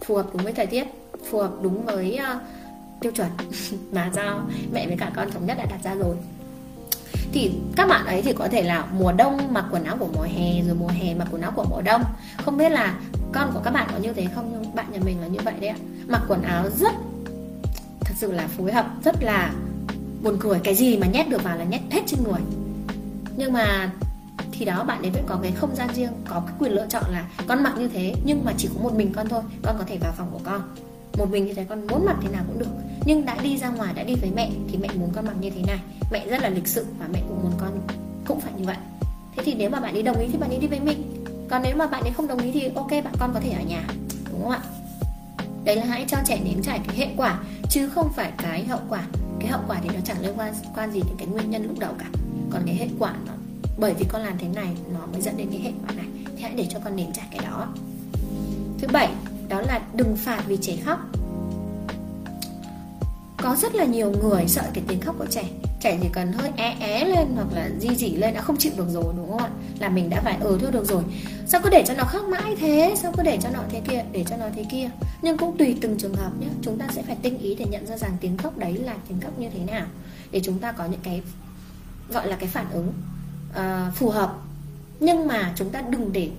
phù 0.05 0.15
hợp 0.15 0.25
đúng 0.33 0.43
với 0.43 0.53
thời 0.53 0.65
tiết 0.65 0.83
phù 1.29 1.39
hợp 1.39 1.51
đúng 1.61 1.85
với 1.85 2.19
uh, 2.35 2.41
tiêu 3.01 3.11
chuẩn. 3.11 3.29
Mà 3.91 4.11
do 4.13 4.41
mẹ 4.73 4.87
với 4.87 4.97
cả 4.99 5.11
con 5.15 5.31
thống 5.31 5.45
nhất 5.45 5.57
đã 5.57 5.65
đặt 5.65 5.79
ra 5.83 5.95
rồi. 5.95 6.15
Thì 7.33 7.51
các 7.75 7.87
bạn 7.87 8.05
ấy 8.05 8.21
thì 8.21 8.33
có 8.33 8.47
thể 8.51 8.63
là 8.63 8.85
mùa 8.91 9.11
đông 9.11 9.53
mặc 9.53 9.65
quần 9.71 9.83
áo 9.83 9.97
của 9.99 10.07
mùa 10.13 10.21
hè 10.21 10.61
rồi 10.61 10.75
mùa 10.75 10.87
hè 10.87 11.13
mặc 11.13 11.27
quần 11.31 11.41
áo 11.41 11.51
của 11.55 11.65
mùa 11.69 11.81
đông. 11.81 12.03
Không 12.37 12.57
biết 12.57 12.69
là 12.69 12.99
con 13.31 13.51
của 13.53 13.59
các 13.63 13.71
bạn 13.71 13.87
có 13.91 13.97
như 13.97 14.13
thế 14.13 14.27
không 14.35 14.49
nhưng 14.51 14.75
bạn 14.75 14.85
nhà 14.91 14.99
mình 15.05 15.21
là 15.21 15.27
như 15.27 15.39
vậy 15.43 15.53
đấy 15.59 15.69
ạ. 15.69 15.77
Mặc 16.07 16.21
quần 16.27 16.41
áo 16.41 16.69
rất 16.69 16.93
thật 17.99 18.13
sự 18.17 18.31
là 18.31 18.47
phối 18.47 18.71
hợp 18.71 18.85
rất 19.03 19.23
là 19.23 19.53
buồn 20.25 20.37
cười, 20.39 20.59
cái 20.63 20.75
gì 20.75 20.97
mà 20.97 21.07
nhét 21.07 21.29
được 21.29 21.43
vào 21.43 21.57
là 21.57 21.63
nhét 21.63 21.81
hết 21.91 22.01
trên 22.07 22.23
người. 22.23 22.39
Nhưng 23.37 23.53
mà 23.53 23.91
thì 24.51 24.65
đó, 24.65 24.83
bạn 24.83 25.01
ấy 25.01 25.11
vẫn 25.11 25.23
có 25.27 25.39
cái 25.43 25.51
không 25.51 25.75
gian 25.75 25.89
riêng, 25.93 26.11
có 26.29 26.43
cái 26.47 26.55
quyền 26.59 26.71
lựa 26.71 26.85
chọn 26.89 27.03
là 27.11 27.25
con 27.47 27.63
mặc 27.63 27.73
như 27.77 27.87
thế, 27.87 28.13
nhưng 28.25 28.45
mà 28.45 28.53
chỉ 28.57 28.69
có 28.75 28.83
một 28.83 28.93
mình 28.93 29.13
con 29.15 29.29
thôi, 29.29 29.41
con 29.63 29.75
có 29.77 29.83
thể 29.87 29.97
vào 29.97 30.13
phòng 30.17 30.29
của 30.31 30.39
con. 30.43 30.61
Một 31.17 31.31
mình 31.31 31.45
như 31.45 31.53
thế 31.53 31.65
con 31.69 31.87
muốn 31.87 32.05
mặc 32.05 32.15
thế 32.21 32.29
nào 32.29 32.43
cũng 32.47 32.59
được. 32.59 32.67
Nhưng 33.05 33.25
đã 33.25 33.37
đi 33.43 33.57
ra 33.57 33.69
ngoài, 33.69 33.93
đã 33.93 34.03
đi 34.03 34.15
với 34.15 34.31
mẹ, 34.35 34.49
thì 34.69 34.77
mẹ 34.77 34.87
muốn 34.95 35.11
con 35.15 35.25
mặc 35.25 35.33
như 35.39 35.49
thế 35.49 35.61
này. 35.67 35.79
Mẹ 36.11 36.27
rất 36.27 36.41
là 36.41 36.49
lịch 36.49 36.67
sự 36.67 36.85
và 36.99 37.07
mẹ 37.13 37.21
cũng 37.27 37.43
muốn 37.43 37.51
con 37.57 37.71
cũng 38.27 38.41
phải 38.41 38.53
như 38.57 38.63
vậy. 38.65 38.77
Thế 39.35 39.43
thì 39.45 39.53
nếu 39.53 39.69
mà 39.69 39.79
bạn 39.79 39.93
ấy 39.93 40.03
đồng 40.03 40.19
ý 40.19 40.27
thì 40.31 40.37
bạn 40.37 40.49
ấy 40.49 40.59
đi 40.59 40.67
với 40.67 40.79
mình. 40.79 41.25
Còn 41.49 41.61
nếu 41.63 41.75
mà 41.75 41.87
bạn 41.87 42.01
ấy 42.01 42.11
không 42.11 42.27
đồng 42.27 42.39
ý 42.39 42.51
thì 42.51 42.69
ok, 42.75 42.91
bạn 42.91 43.13
con 43.19 43.31
có 43.33 43.39
thể 43.39 43.49
ở 43.49 43.61
nhà, 43.61 43.87
đúng 44.31 44.41
không 44.41 44.51
ạ? 44.51 44.59
Đấy 45.63 45.75
là 45.75 45.85
hãy 45.85 46.05
cho 46.07 46.17
trẻ 46.25 46.39
nếm 46.45 46.61
trải 46.61 46.79
cái 46.87 46.97
hệ 46.97 47.07
quả, 47.17 47.39
chứ 47.69 47.89
không 47.89 48.09
phải 48.15 48.31
cái 48.37 48.65
hậu 48.65 48.79
quả 48.89 49.03
cái 49.39 49.49
hậu 49.49 49.61
quả 49.67 49.79
thì 49.83 49.89
nó 49.93 49.99
chẳng 50.05 50.21
liên 50.21 50.33
quan 50.37 50.53
quan 50.75 50.91
gì 50.91 50.99
đến 50.99 51.15
cái 51.17 51.27
nguyên 51.27 51.49
nhân 51.49 51.63
lúc 51.63 51.79
đầu 51.79 51.93
cả. 51.99 52.09
Còn 52.49 52.61
cái 52.65 52.75
hệ 52.75 52.87
quả 52.99 53.13
nó, 53.25 53.33
bởi 53.77 53.93
vì 53.93 54.05
con 54.09 54.21
làm 54.21 54.37
thế 54.37 54.47
này, 54.47 54.75
nó 54.93 54.99
mới 55.11 55.21
dẫn 55.21 55.37
đến 55.37 55.47
cái 55.51 55.59
hệ 55.59 55.71
quả 55.85 55.93
này. 55.95 56.05
Thì 56.35 56.43
hãy 56.43 56.53
để 56.55 56.67
cho 56.69 56.79
con 56.83 56.95
nếm 56.95 57.11
trải 57.13 57.25
cái 57.31 57.39
đó. 57.45 57.67
Thứ 58.79 58.87
bảy, 58.87 59.11
đó 59.49 59.61
là 59.61 59.81
đừng 59.93 60.17
phạt 60.17 60.43
vì 60.47 60.57
trẻ 60.61 60.77
khóc. 60.85 60.99
Có 63.37 63.55
rất 63.55 63.75
là 63.75 63.85
nhiều 63.85 64.11
người 64.11 64.47
sợ 64.47 64.63
cái 64.73 64.83
tiếng 64.87 65.01
khóc 65.01 65.15
của 65.19 65.27
trẻ 65.29 65.43
trẻ 65.85 65.97
chỉ 66.01 66.09
cần 66.13 66.31
hơi 66.31 66.51
é 66.55 66.75
é 66.79 67.05
lên 67.05 67.27
hoặc 67.35 67.47
là 67.53 67.69
di 67.79 67.95
dỉ 67.95 68.09
lên 68.09 68.33
đã 68.33 68.41
không 68.41 68.57
chịu 68.57 68.71
được 68.77 68.87
rồi 68.89 69.13
đúng 69.17 69.31
không 69.31 69.39
ạ? 69.39 69.49
Là 69.79 69.89
mình 69.89 70.09
đã 70.09 70.21
phải 70.21 70.37
ừ 70.41 70.57
thôi 70.61 70.71
được 70.71 70.85
rồi. 70.85 71.03
Sao 71.47 71.61
cứ 71.63 71.69
để 71.69 71.83
cho 71.87 71.93
nó 71.93 72.03
khóc 72.03 72.25
mãi 72.25 72.55
thế? 72.59 72.95
Sao 73.01 73.11
cứ 73.17 73.23
để 73.23 73.37
cho 73.41 73.49
nó 73.53 73.59
thế 73.69 73.81
kia 73.89 74.03
để 74.11 74.25
cho 74.29 74.37
nó 74.37 74.45
thế 74.55 74.65
kia? 74.71 74.89
Nhưng 75.21 75.37
cũng 75.37 75.57
tùy 75.57 75.77
từng 75.81 75.97
trường 75.97 76.13
hợp 76.13 76.31
nhé 76.39 76.47
chúng 76.61 76.77
ta 76.79 76.85
sẽ 76.93 77.01
phải 77.01 77.17
tinh 77.21 77.37
ý 77.37 77.55
để 77.55 77.65
nhận 77.65 77.85
ra 77.87 77.97
rằng 77.97 78.11
tiếng 78.21 78.37
khóc 78.37 78.57
đấy 78.57 78.73
là 78.73 78.95
tiếng 79.07 79.19
khóc 79.21 79.39
như 79.39 79.47
thế 79.53 79.59
nào 79.73 79.85
để 80.31 80.39
chúng 80.43 80.59
ta 80.59 80.71
có 80.71 80.85
những 80.85 80.99
cái 81.03 81.21
gọi 82.09 82.27
là 82.27 82.35
cái 82.35 82.49
phản 82.49 82.65
ứng 82.73 82.93
uh, 83.49 83.95
phù 83.95 84.09
hợp. 84.09 84.35
Nhưng 84.99 85.27
mà 85.27 85.53
chúng 85.55 85.69
ta 85.69 85.81
đừng 85.81 86.13
để 86.13 86.29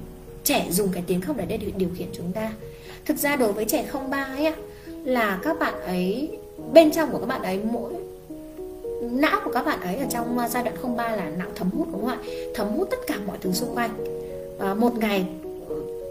trẻ 0.45 0.67
dùng 0.71 0.93
cái 0.93 1.03
tiếng 1.07 1.21
khóc 1.21 1.37
đấy 1.37 1.47
để 1.47 1.59
điều 1.77 1.91
khiển 1.97 2.09
chúng 2.17 2.33
ta. 2.33 2.53
Thực 3.05 3.17
ra 3.17 3.37
đối 3.37 3.53
với 3.53 3.65
trẻ 3.65 3.87
không 3.87 4.11
ba 4.11 4.25
ấy 4.25 4.53
là 5.05 5.39
các 5.43 5.59
bạn 5.61 5.81
ấy 5.81 6.39
bên 6.73 6.93
trong 6.93 7.11
của 7.11 7.19
các 7.19 7.27
bạn 7.27 7.43
ấy 7.43 7.61
mỗi 7.65 7.93
não 9.01 9.41
của 9.45 9.53
các 9.53 9.67
bạn 9.67 9.81
ấy 9.81 9.97
ở 9.97 10.07
trong 10.11 10.39
ờ, 10.39 10.49
giai 10.49 10.63
đoạn 10.63 10.97
03 10.97 11.17
là 11.17 11.31
não 11.39 11.49
thấm 11.55 11.71
hút 11.71 11.89
đúng 11.93 12.01
không 12.01 12.11
ạ? 12.11 12.19
Thấm 12.55 12.69
hút 12.69 12.89
tất 12.91 12.99
cả 13.07 13.19
mọi 13.27 13.37
thứ 13.41 13.53
xung 13.53 13.75
quanh. 13.75 13.91
À, 14.59 14.75
một 14.75 14.95
ngày 14.95 15.27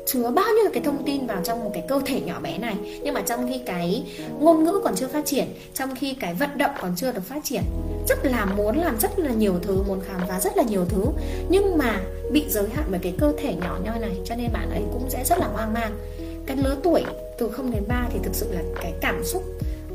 chứa 0.06 0.32
bao 0.32 0.46
nhiêu 0.46 0.72
cái 0.74 0.84
thông 0.84 1.04
tin 1.06 1.28
vào 1.28 1.42
trong 1.44 1.64
một 1.64 1.72
cái 1.74 1.84
cơ 1.88 2.02
thể 2.06 2.22
nhỏ 2.22 2.40
bé 2.40 2.58
này 2.58 2.76
nhưng 3.04 3.14
mà 3.14 3.22
trong 3.22 3.48
khi 3.50 3.62
cái 3.66 4.04
ngôn 4.40 4.64
ngữ 4.64 4.80
còn 4.84 4.96
chưa 4.96 5.08
phát 5.08 5.26
triển 5.26 5.46
trong 5.74 5.96
khi 5.96 6.14
cái 6.14 6.34
vận 6.34 6.50
động 6.58 6.72
còn 6.82 6.92
chưa 6.96 7.12
được 7.12 7.24
phát 7.24 7.40
triển 7.44 7.62
rất 8.08 8.26
là 8.26 8.46
muốn 8.46 8.78
làm 8.78 9.00
rất 9.00 9.20
là 9.20 9.32
nhiều 9.32 9.54
thứ 9.62 9.84
muốn 9.88 10.02
khám 10.08 10.22
phá 10.28 10.40
rất 10.40 10.58
là 10.58 10.64
nhiều 10.64 10.86
thứ 10.90 11.06
nhưng 11.50 11.78
mà 11.78 12.02
bị 12.32 12.46
giới 12.50 12.70
hạn 12.74 12.86
bởi 12.92 13.00
cái 13.04 13.14
cơ 13.20 13.34
thể 13.38 13.56
nhỏ 13.56 13.80
nhoi 13.84 14.00
này 14.00 14.18
cho 14.26 14.36
nên 14.36 14.54
bạn 14.54 14.70
ấy 14.70 14.84
cũng 14.94 15.10
sẽ 15.10 15.24
rất 15.24 15.40
là 15.40 15.48
hoang 15.48 15.74
mang. 15.74 15.98
Cái 16.46 16.58
lứa 16.58 16.78
tuổi 16.84 17.04
từ 17.38 17.50
0 17.50 17.72
đến 17.72 17.84
3 17.88 18.08
thì 18.14 18.20
thực 18.24 18.36
sự 18.36 18.54
là 18.54 18.62
cái 18.82 18.94
cảm 19.02 19.24
xúc 19.24 19.44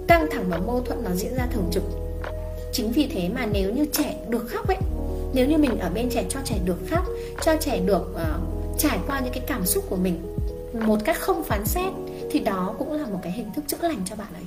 căng 0.09 0.27
thẳng 0.31 0.45
và 0.49 0.59
mâu 0.59 0.81
thuẫn 0.81 1.05
nó 1.05 1.11
diễn 1.15 1.35
ra 1.35 1.47
thường 1.53 1.69
trực 1.73 1.83
chính 2.73 2.93
vì 2.93 3.07
thế 3.07 3.29
mà 3.35 3.47
nếu 3.53 3.73
như 3.73 3.87
trẻ 3.93 4.17
được 4.29 4.47
khóc 4.49 4.69
ấy 4.69 4.79
nếu 5.35 5.47
như 5.47 5.59
mình 5.59 5.79
ở 5.79 5.91
bên 5.95 6.11
trẻ 6.11 6.25
cho 6.29 6.41
trẻ 6.45 6.59
được 6.65 6.79
khóc 6.91 7.05
cho 7.43 7.57
trẻ 7.61 7.81
được 7.87 8.15
uh, 8.15 8.79
trải 8.79 8.99
qua 9.07 9.21
những 9.21 9.33
cái 9.33 9.45
cảm 9.47 9.67
xúc 9.67 9.85
của 9.89 9.97
mình 9.97 10.37
một 10.87 10.99
cách 11.05 11.17
không 11.21 11.45
phán 11.45 11.65
xét 11.65 11.93
thì 12.31 12.41
đó 12.41 12.75
cũng 12.79 12.93
là 12.93 13.07
một 13.07 13.19
cái 13.23 13.33
hình 13.33 13.51
thức 13.57 13.65
chữa 13.67 13.89
lành 13.89 14.03
cho 14.05 14.17
bạn 14.17 14.29
ấy. 14.35 14.45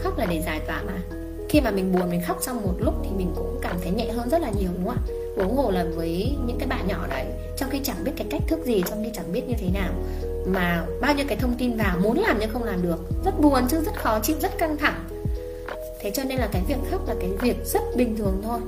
Khóc 0.00 0.18
là 0.18 0.26
để 0.26 0.42
giải 0.46 0.60
tỏa 0.66 0.82
mà. 0.82 1.02
Khi 1.48 1.60
mà 1.60 1.70
mình 1.70 1.92
buồn 1.92 2.10
mình 2.10 2.22
khóc 2.26 2.38
xong 2.40 2.62
một 2.62 2.74
lúc 2.78 2.94
thì 3.04 3.10
mình 3.16 3.32
cũng 3.36 3.58
cảm 3.62 3.76
thấy 3.82 3.92
nhẹ 3.92 4.12
hơn 4.12 4.30
rất 4.30 4.40
là 4.40 4.50
nhiều 4.50 4.68
đúng 4.74 4.86
không 4.86 4.96
ạ? 4.96 5.12
Huống 5.36 5.56
hồ 5.56 5.70
là 5.70 5.86
với 5.94 6.36
những 6.46 6.58
cái 6.58 6.68
bạn 6.68 6.88
nhỏ 6.88 7.06
đấy 7.08 7.26
trong 7.56 7.70
khi 7.70 7.80
chẳng 7.84 8.04
biết 8.04 8.12
cái 8.16 8.26
cách 8.30 8.42
thức 8.48 8.60
gì 8.64 8.82
trong 8.88 9.04
khi 9.04 9.10
chẳng 9.14 9.32
biết 9.32 9.42
như 9.48 9.54
thế 9.58 9.68
nào 9.74 9.92
mà 10.46 10.86
bao 11.00 11.14
nhiêu 11.14 11.26
cái 11.28 11.38
thông 11.38 11.54
tin 11.58 11.76
vào 11.76 11.98
muốn 12.02 12.18
làm 12.18 12.36
nhưng 12.40 12.50
không 12.50 12.64
làm 12.64 12.82
được 12.82 12.98
rất 13.24 13.40
buồn 13.40 13.62
chứ 13.70 13.80
rất 13.80 13.94
khó 13.96 14.20
chịu 14.22 14.36
rất 14.40 14.58
căng 14.58 14.76
thẳng 14.76 15.04
thế 16.00 16.10
cho 16.10 16.24
nên 16.24 16.38
là 16.38 16.48
cái 16.52 16.62
việc 16.68 16.76
khóc 16.90 17.08
là 17.08 17.14
cái 17.20 17.30
việc 17.40 17.56
rất 17.64 17.82
bình 17.96 18.16
thường 18.16 18.40
thôi. 18.44 18.60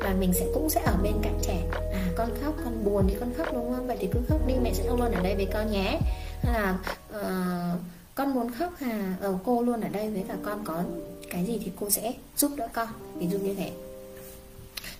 Và 0.00 0.14
mình 0.20 0.32
sẽ 0.32 0.46
cũng 0.54 0.70
sẽ 0.70 0.80
ở 0.80 0.94
bên 1.02 1.12
cạnh 1.22 1.38
trẻ. 1.42 1.62
À 1.92 2.06
con 2.16 2.28
khóc 2.42 2.54
con 2.64 2.84
buồn 2.84 3.04
thì 3.08 3.16
con 3.20 3.34
khóc 3.36 3.46
đúng 3.52 3.74
không? 3.76 3.86
Vậy 3.86 3.96
thì 4.00 4.08
cứ 4.12 4.20
khóc 4.28 4.46
đi 4.46 4.54
mẹ 4.62 4.72
sẽ 4.74 4.84
luôn 4.88 5.00
ở 5.00 5.22
đây 5.22 5.34
với 5.34 5.46
con 5.52 5.72
nhé. 5.72 6.00
Hay 6.42 6.52
là 6.52 6.78
uh, 7.10 7.80
con 8.14 8.34
muốn 8.34 8.50
khóc 8.58 8.72
à 8.80 9.16
ở 9.20 9.28
ờ, 9.28 9.38
cô 9.44 9.62
luôn 9.62 9.80
ở 9.80 9.88
đây 9.88 10.10
với 10.10 10.24
cả 10.28 10.34
con 10.42 10.64
có 10.64 10.82
cái 11.30 11.44
gì 11.44 11.60
thì 11.64 11.70
cô 11.80 11.90
sẽ 11.90 12.12
giúp 12.36 12.50
đỡ 12.56 12.68
con. 12.72 12.88
Ví 13.16 13.26
dụ 13.28 13.38
như 13.38 13.54
thế. 13.54 13.70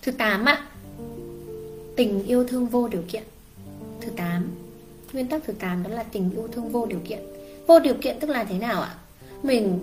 Thứ 0.01 0.11
tám 0.11 0.45
ạ. 0.45 0.67
Tình 1.95 2.23
yêu 2.23 2.47
thương 2.47 2.67
vô 2.67 2.87
điều 2.87 3.03
kiện. 3.07 3.23
Thứ 4.01 4.11
tám. 4.15 4.51
Nguyên 5.13 5.27
tắc 5.27 5.41
thứ 5.47 5.53
8 5.59 5.83
đó 5.83 5.89
là 5.89 6.03
tình 6.03 6.31
yêu 6.31 6.47
thương 6.51 6.69
vô 6.69 6.85
điều 6.85 6.99
kiện. 7.05 7.19
Vô 7.67 7.79
điều 7.79 7.93
kiện 8.01 8.19
tức 8.19 8.29
là 8.29 8.43
thế 8.43 8.57
nào 8.57 8.81
ạ? 8.81 8.95
Mình 9.43 9.79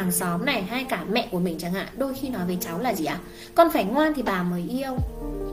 hàng 0.00 0.12
xóm 0.12 0.44
này, 0.44 0.62
hay 0.62 0.84
cả 0.84 1.04
mẹ 1.10 1.28
của 1.30 1.38
mình 1.38 1.58
chẳng 1.58 1.72
hạn. 1.72 1.86
Đôi 1.96 2.14
khi 2.14 2.28
nói 2.28 2.46
với 2.46 2.58
cháu 2.60 2.78
là 2.78 2.94
gì 2.94 3.04
ạ? 3.04 3.18
Con 3.54 3.70
phải 3.70 3.84
ngoan 3.84 4.12
thì 4.14 4.22
bà 4.22 4.42
mới 4.42 4.64
yêu. 4.68 4.96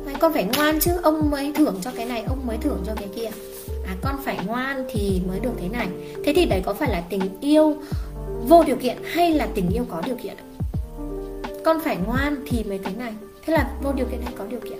Hay 0.05 0.15
con 0.19 0.33
phải 0.33 0.47
ngoan 0.55 0.79
chứ, 0.79 0.91
ông 1.03 1.31
mới 1.31 1.51
thưởng 1.55 1.79
cho 1.81 1.91
cái 1.95 2.05
này, 2.05 2.23
ông 2.27 2.47
mới 2.47 2.57
thưởng 2.57 2.83
cho 2.85 2.93
cái 2.95 3.09
kia. 3.15 3.29
À 3.87 3.95
con 4.01 4.15
phải 4.25 4.39
ngoan 4.45 4.85
thì 4.89 5.21
mới 5.27 5.39
được 5.39 5.53
thế 5.61 5.69
này. 5.69 5.87
Thế 6.25 6.33
thì 6.35 6.45
đấy 6.45 6.61
có 6.65 6.73
phải 6.73 6.89
là 6.89 7.01
tình 7.09 7.39
yêu 7.41 7.77
vô 8.47 8.63
điều 8.63 8.75
kiện 8.75 8.97
hay 9.13 9.33
là 9.33 9.47
tình 9.55 9.69
yêu 9.69 9.85
có 9.89 10.01
điều 10.05 10.15
kiện 10.15 10.35
con 11.67 11.79
phải 11.83 11.97
ngoan 12.05 12.35
thì 12.47 12.63
mới 12.63 12.79
thế 12.83 12.91
này. 12.97 13.13
Thế 13.45 13.53
là 13.53 13.69
vô 13.83 13.93
điều 13.93 14.05
kiện 14.05 14.21
hay 14.21 14.33
có 14.37 14.45
điều 14.49 14.59
kiện? 14.59 14.77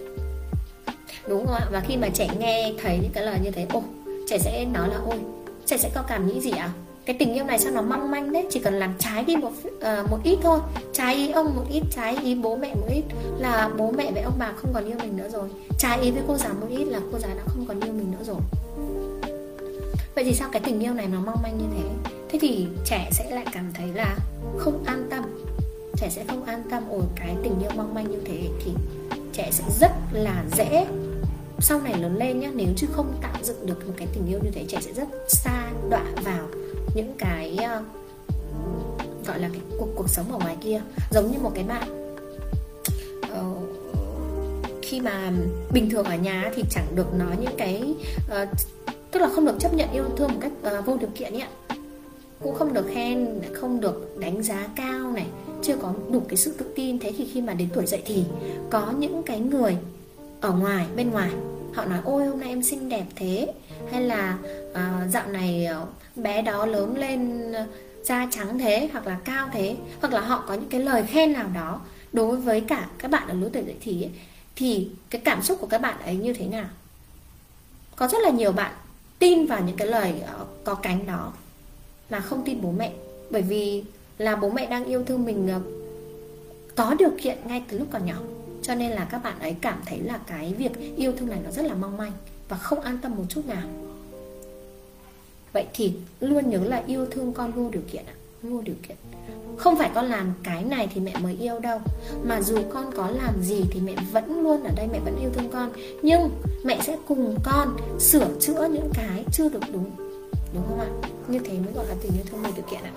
Đúng 1.27 1.45
không 1.45 1.55
ạ? 1.55 1.67
Và 1.71 1.79
khi 1.79 1.97
mà 1.97 2.09
trẻ 2.09 2.29
nghe 2.39 2.73
thấy 2.81 2.99
những 3.01 3.11
cái 3.13 3.25
lời 3.25 3.39
như 3.43 3.51
thế 3.51 3.65
ô 3.69 3.83
trẻ 4.27 4.37
sẽ 4.37 4.65
nói 4.65 4.89
là, 4.89 4.97
ôi, 5.05 5.19
trẻ 5.65 5.77
sẽ 5.77 5.89
có 5.95 6.03
cảm 6.07 6.27
nghĩ 6.27 6.41
gì 6.41 6.51
ạ? 6.51 6.71
à? 6.75 6.86
Cái 7.07 7.15
tình 7.19 7.33
yêu 7.33 7.45
này 7.45 7.59
sao 7.59 7.71
nó 7.71 7.81
mong 7.81 8.11
manh 8.11 8.31
đấy? 8.33 8.45
Chỉ 8.49 8.59
cần 8.59 8.73
làm 8.73 8.93
trái 8.99 9.23
đi 9.23 9.35
một 9.35 9.51
uh, 9.67 10.11
một 10.11 10.19
ít 10.23 10.37
thôi. 10.41 10.59
Trái 10.93 11.15
ý 11.15 11.29
ông 11.29 11.55
một 11.55 11.65
ít 11.69 11.83
trái 11.91 12.17
ý 12.23 12.35
bố 12.35 12.55
mẹ 12.55 12.75
một 12.75 12.87
ít. 12.89 13.03
Là 13.37 13.69
bố 13.77 13.91
mẹ 13.91 14.11
với 14.11 14.21
ông 14.21 14.33
bà 14.39 14.51
không 14.55 14.73
còn 14.73 14.85
yêu 14.85 14.97
mình 14.99 15.17
nữa 15.17 15.29
rồi. 15.29 15.49
Trái 15.77 15.99
ý 16.01 16.11
với 16.11 16.21
cô 16.27 16.37
giáo 16.37 16.53
một 16.61 16.67
ít 16.69 16.85
là 16.85 16.99
cô 17.11 17.19
giáo 17.19 17.31
đã 17.37 17.43
không 17.47 17.65
còn 17.67 17.79
yêu 17.79 17.93
mình 17.93 18.11
nữa 18.11 18.23
rồi. 18.25 18.39
Vậy 20.15 20.23
thì 20.23 20.33
sao 20.33 20.49
cái 20.51 20.61
tình 20.65 20.79
yêu 20.79 20.93
này 20.93 21.07
nó 21.07 21.19
mong 21.25 21.41
manh 21.43 21.57
như 21.57 21.65
thế? 21.77 22.11
Thế 22.29 22.39
thì 22.41 22.67
trẻ 22.85 23.09
sẽ 23.11 23.29
lại 23.29 23.45
cảm 23.51 23.71
thấy 23.73 23.87
là 23.93 24.17
không 24.57 24.83
an 24.85 25.07
tâm. 25.09 25.23
Trẻ 25.97 26.09
sẽ 26.09 26.23
không 26.27 26.43
an 26.43 26.63
tâm 26.71 26.83
ở 26.89 27.01
cái 27.15 27.35
tình 27.43 27.59
yêu 27.61 27.71
mong 27.75 27.93
manh 27.93 28.11
như 28.11 28.19
thế 28.25 28.49
thì 28.65 28.71
trẻ 29.33 29.49
sẽ 29.51 29.63
rất 29.79 29.91
là 30.11 30.43
dễ 30.57 30.85
sau 31.59 31.81
này 31.81 31.93
lớn 31.97 32.17
lên 32.17 32.39
nhé 32.39 32.51
nếu 32.55 32.67
chứ 32.77 32.87
không 32.91 33.13
tạo 33.21 33.43
dựng 33.43 33.65
được 33.65 33.87
một 33.87 33.93
cái 33.97 34.07
tình 34.13 34.27
yêu 34.27 34.39
như 34.43 34.49
thế 34.53 34.65
trẻ 34.67 34.77
sẽ 34.81 34.93
rất 34.93 35.07
xa 35.27 35.67
đọa 35.89 36.05
vào 36.23 36.47
những 36.97 37.13
cái 37.17 37.57
uh, 37.59 37.85
gọi 39.27 39.39
là 39.39 39.49
cái 39.53 39.61
cuộc 39.79 39.87
cuộc 39.95 40.09
sống 40.09 40.31
ở 40.31 40.37
ngoài 40.37 40.57
kia. 40.61 40.81
Giống 41.11 41.31
như 41.31 41.37
một 41.39 41.51
cái 41.55 41.63
bạn 41.63 42.13
uh, 43.23 43.57
khi 44.81 44.99
mà 44.99 45.31
bình 45.73 45.89
thường 45.89 46.05
ở 46.05 46.15
nhà 46.15 46.51
thì 46.55 46.63
chẳng 46.69 46.85
được 46.95 47.13
nói 47.13 47.37
những 47.41 47.55
cái 47.57 47.95
uh, 48.41 48.49
tức 49.11 49.19
là 49.19 49.29
không 49.35 49.45
được 49.45 49.55
chấp 49.59 49.73
nhận 49.73 49.91
yêu 49.91 50.03
thương 50.17 50.31
một 50.31 50.39
cách 50.41 50.51
uh, 50.79 50.85
vô 50.85 50.97
điều 50.97 51.09
kiện 51.15 51.33
ấy 51.33 51.43
cũng 52.43 52.55
không 52.55 52.73
được 52.73 52.85
khen 52.93 53.27
không 53.53 53.81
được 53.81 54.17
đánh 54.19 54.43
giá 54.43 54.67
cao 54.75 55.11
này 55.11 55.25
chưa 55.61 55.75
có 55.81 55.93
đủ 56.11 56.21
cái 56.27 56.37
sự 56.37 56.53
tự 56.57 56.65
tin. 56.75 56.99
Thế 56.99 57.13
thì 57.17 57.25
khi 57.33 57.41
mà 57.41 57.53
đến 57.53 57.67
tuổi 57.73 57.85
dậy 57.85 58.01
thì 58.05 58.23
có 58.69 58.93
những 58.99 59.23
cái 59.23 59.39
người 59.39 59.77
ở 60.41 60.51
ngoài 60.51 60.85
bên 60.95 61.09
ngoài 61.11 61.31
họ 61.73 61.85
nói 61.85 61.99
ôi 62.03 62.25
hôm 62.25 62.39
nay 62.39 62.49
em 62.49 62.63
xinh 62.63 62.89
đẹp 62.89 63.05
thế. 63.15 63.53
Hay 63.91 64.01
là 64.01 64.37
à, 64.73 65.07
dạo 65.09 65.27
này 65.27 65.65
ờ, 65.65 65.85
bé 66.15 66.41
đó 66.41 66.65
lớn 66.65 66.97
lên 66.97 67.51
ờ, 67.51 67.65
da 68.03 68.27
trắng 68.31 68.59
thế 68.59 68.89
hoặc 68.91 69.07
là 69.07 69.17
cao 69.23 69.49
thế. 69.53 69.75
Hoặc 70.01 70.13
là 70.13 70.21
họ 70.21 70.43
có 70.47 70.53
những 70.53 70.69
cái 70.69 70.81
lời 70.81 71.03
khen 71.07 71.33
nào 71.33 71.47
đó 71.53 71.81
đối 72.13 72.37
với 72.37 72.61
cả 72.61 72.87
các 72.97 73.11
bạn 73.11 73.27
ở 73.27 73.33
lứa 73.33 73.49
tuổi 73.53 73.63
dậy 73.63 73.75
thì 73.81 74.03
ấy, 74.03 74.11
thì 74.55 74.89
cái 75.09 75.21
cảm 75.25 75.43
xúc 75.43 75.57
của 75.61 75.67
các 75.67 75.81
bạn 75.81 76.01
ấy 76.01 76.15
như 76.15 76.33
thế 76.33 76.45
nào? 76.45 76.67
Có 77.95 78.07
rất 78.07 78.21
là 78.23 78.29
nhiều 78.29 78.51
bạn 78.51 78.71
tin 79.19 79.45
vào 79.45 79.61
những 79.61 79.77
cái 79.77 79.87
lời 79.87 80.21
có 80.63 80.75
cánh 80.75 81.05
đó 81.05 81.33
mà 82.09 82.19
không 82.19 82.43
tin 82.45 82.61
bố 82.61 82.71
mẹ. 82.71 82.91
Bởi 83.29 83.41
vì 83.41 83.83
là 84.17 84.35
bố 84.35 84.49
mẹ 84.49 84.65
đang 84.65 84.85
yêu 84.85 85.03
thương 85.03 85.25
mình 85.25 85.49
có 86.75 86.95
điều 86.99 87.11
kiện 87.21 87.37
ngay 87.45 87.63
từ 87.67 87.79
lúc 87.79 87.87
còn 87.91 88.05
nhỏ 88.05 88.15
cho 88.67 88.75
nên 88.75 88.91
là 88.91 89.07
các 89.11 89.23
bạn 89.23 89.39
ấy 89.39 89.55
cảm 89.61 89.81
thấy 89.85 89.99
là 89.99 90.19
cái 90.27 90.53
việc 90.53 90.71
yêu 90.97 91.13
thương 91.17 91.29
này 91.29 91.39
nó 91.43 91.51
rất 91.51 91.65
là 91.65 91.73
mong 91.73 91.97
manh 91.97 92.11
và 92.49 92.57
không 92.57 92.79
an 92.79 92.97
tâm 93.01 93.15
một 93.15 93.23
chút 93.29 93.45
nào. 93.47 93.67
Vậy 95.53 95.65
thì 95.73 95.93
luôn 96.19 96.49
nhớ 96.49 96.59
là 96.63 96.83
yêu 96.87 97.05
thương 97.11 97.33
con 97.33 97.51
vô 97.51 97.69
điều 97.69 97.81
kiện 97.91 98.05
ạ 98.05 98.13
vô 98.41 98.61
điều 98.61 98.75
kiện. 98.87 98.97
Không 99.57 99.77
phải 99.77 99.91
con 99.95 100.05
làm 100.05 100.33
cái 100.43 100.63
này 100.63 100.89
thì 100.93 101.01
mẹ 101.01 101.13
mới 101.17 101.37
yêu 101.39 101.59
đâu. 101.59 101.79
Mà 102.23 102.41
dù 102.41 102.57
con 102.73 102.91
có 102.95 103.09
làm 103.09 103.43
gì 103.43 103.65
thì 103.71 103.79
mẹ 103.79 103.95
vẫn 104.11 104.43
luôn 104.43 104.63
ở 104.63 104.71
đây 104.75 104.87
mẹ 104.91 104.99
vẫn 104.99 105.19
yêu 105.21 105.29
thương 105.33 105.49
con. 105.51 105.71
Nhưng 106.01 106.29
mẹ 106.63 106.79
sẽ 106.83 106.97
cùng 107.07 107.37
con 107.43 107.77
sửa 107.99 108.27
chữa 108.39 108.67
những 108.71 108.89
cái 108.93 109.25
chưa 109.31 109.49
được 109.49 109.63
đúng 109.73 109.91
đúng 110.53 110.63
không 110.67 110.79
ạ? 110.79 110.89
Như 111.27 111.39
thế 111.39 111.59
mới 111.59 111.73
gọi 111.73 111.85
là 111.87 111.95
tình 112.01 112.11
yêu 112.11 112.25
thương 112.31 112.43
vô 112.43 112.49
điều 112.55 112.65
kiện 112.71 112.79
ạ. 112.83 112.93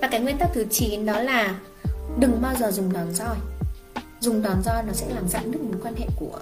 Và 0.00 0.08
cái 0.08 0.20
nguyên 0.20 0.38
tắc 0.38 0.50
thứ 0.54 0.64
9 0.70 1.06
đó 1.06 1.20
là 1.20 1.60
đừng 2.18 2.42
bao 2.42 2.54
giờ 2.60 2.70
dùng 2.70 2.92
đòn 2.92 3.14
roi 3.14 3.36
dùng 4.24 4.42
đòn 4.42 4.62
roi 4.62 4.82
nó 4.86 4.92
sẽ 4.92 5.06
làm 5.14 5.28
giãn 5.28 5.50
nứt 5.50 5.60
mối 5.60 5.80
quan 5.82 5.94
hệ 5.96 6.06
của 6.16 6.38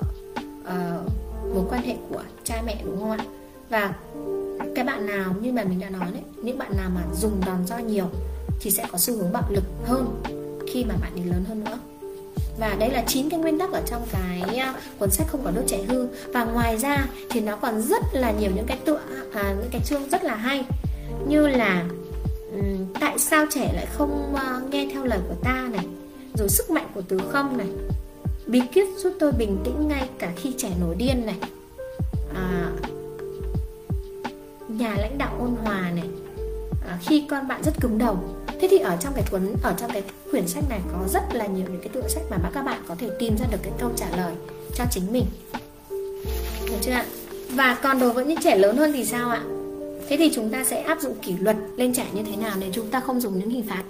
uh, 0.60 1.54
mối 1.54 1.64
quan 1.70 1.82
hệ 1.82 1.96
của 2.10 2.22
cha 2.44 2.62
mẹ 2.66 2.82
đúng 2.84 3.00
không 3.00 3.10
ạ? 3.10 3.24
Và 3.70 3.94
cái 4.74 4.84
bạn 4.84 5.06
nào 5.06 5.34
như 5.40 5.52
mà 5.52 5.64
mình 5.64 5.80
đã 5.80 5.90
nói 5.90 6.06
đấy 6.12 6.22
những 6.42 6.58
bạn 6.58 6.76
nào 6.76 6.90
mà 6.94 7.00
dùng 7.20 7.40
đòn 7.46 7.66
roi 7.66 7.82
nhiều 7.82 8.06
thì 8.60 8.70
sẽ 8.70 8.86
có 8.92 8.98
xu 8.98 9.16
hướng 9.16 9.32
bạo 9.32 9.44
lực 9.50 9.64
hơn 9.84 10.22
khi 10.72 10.84
mà 10.84 10.94
bạn 11.00 11.12
đi 11.14 11.22
lớn 11.22 11.44
hơn 11.48 11.64
nữa. 11.64 11.78
Và 12.58 12.76
đây 12.78 12.90
là 12.90 13.04
chín 13.06 13.28
cái 13.30 13.40
nguyên 13.40 13.58
tắc 13.58 13.72
ở 13.72 13.82
trong 13.86 14.02
cái 14.12 14.58
ờ, 14.58 14.74
cuốn 14.98 15.10
sách 15.10 15.26
không 15.28 15.40
có 15.44 15.50
đốt 15.50 15.64
trẻ 15.66 15.82
hư. 15.88 16.06
Và 16.32 16.44
ngoài 16.44 16.78
ra 16.78 17.06
thì 17.30 17.40
nó 17.40 17.56
còn 17.56 17.82
rất 17.82 18.02
là 18.12 18.30
nhiều 18.30 18.50
những 18.54 18.66
cái 18.66 18.78
tựa 18.84 19.00
à, 19.34 19.54
những 19.60 19.70
cái 19.70 19.80
chương 19.84 20.08
rất 20.08 20.24
là 20.24 20.34
hay. 20.34 20.64
Như 21.28 21.46
là 21.46 21.84
tại 23.00 23.18
sao 23.18 23.46
trẻ 23.50 23.72
lại 23.74 23.86
không 23.92 24.34
ờ, 24.34 24.62
nghe 24.70 24.88
theo 24.92 25.04
lời 25.04 25.18
của 25.28 25.34
ta 25.44 25.68
này? 25.72 25.86
Rồi 26.42 26.48
sức 26.48 26.70
mạnh 26.70 26.86
của 26.94 27.02
từ 27.08 27.18
không 27.32 27.58
này. 27.58 27.66
Bí 28.46 28.60
quyết 28.74 28.84
giúp 28.98 29.12
tôi 29.18 29.32
bình 29.32 29.58
tĩnh 29.64 29.88
ngay 29.88 30.08
cả 30.18 30.32
khi 30.36 30.54
trẻ 30.58 30.68
nổi 30.80 30.94
điên 30.94 31.26
này. 31.26 31.36
À, 32.34 32.72
nhà 34.68 34.94
lãnh 34.98 35.18
đạo 35.18 35.36
ôn 35.38 35.50
hòa 35.62 35.90
này. 35.94 36.08
À, 36.88 36.98
khi 37.02 37.26
con 37.30 37.48
bạn 37.48 37.62
rất 37.62 37.72
cứng 37.80 37.98
đầu. 37.98 38.18
Thế 38.60 38.68
thì 38.70 38.78
ở 38.78 38.96
trong 39.00 39.12
cái 39.14 39.24
cuốn 39.30 39.40
ở 39.62 39.74
trong 39.78 39.90
cái 39.92 40.02
quyển 40.30 40.48
sách 40.48 40.64
này 40.68 40.80
có 40.92 41.08
rất 41.08 41.34
là 41.34 41.46
nhiều 41.46 41.66
những 41.70 41.80
cái 41.80 41.88
tựa 41.88 42.08
sách 42.08 42.22
mà 42.30 42.50
các 42.54 42.62
bạn 42.62 42.82
có 42.88 42.94
thể 42.94 43.10
tìm 43.18 43.36
ra 43.36 43.46
được 43.50 43.58
cái 43.62 43.72
câu 43.78 43.90
trả 43.96 44.16
lời 44.16 44.34
cho 44.74 44.84
chính 44.90 45.12
mình. 45.12 45.24
Được 46.66 46.78
chưa 46.80 46.92
ạ? 46.92 47.06
Và 47.50 47.78
còn 47.82 48.00
đối 48.00 48.12
với 48.12 48.24
những 48.24 48.40
trẻ 48.44 48.56
lớn 48.56 48.76
hơn 48.76 48.92
thì 48.92 49.04
sao 49.04 49.30
ạ? 49.30 49.42
Thế 50.08 50.16
thì 50.16 50.30
chúng 50.34 50.50
ta 50.50 50.64
sẽ 50.64 50.82
áp 50.82 51.00
dụng 51.00 51.14
kỷ 51.22 51.34
luật 51.40 51.56
lên 51.76 51.94
trẻ 51.94 52.06
như 52.12 52.22
thế 52.22 52.36
nào 52.36 52.56
để 52.60 52.70
chúng 52.72 52.90
ta 52.90 53.00
không 53.00 53.20
dùng 53.20 53.38
những 53.38 53.50
hình 53.50 53.64
phạt? 53.68 53.82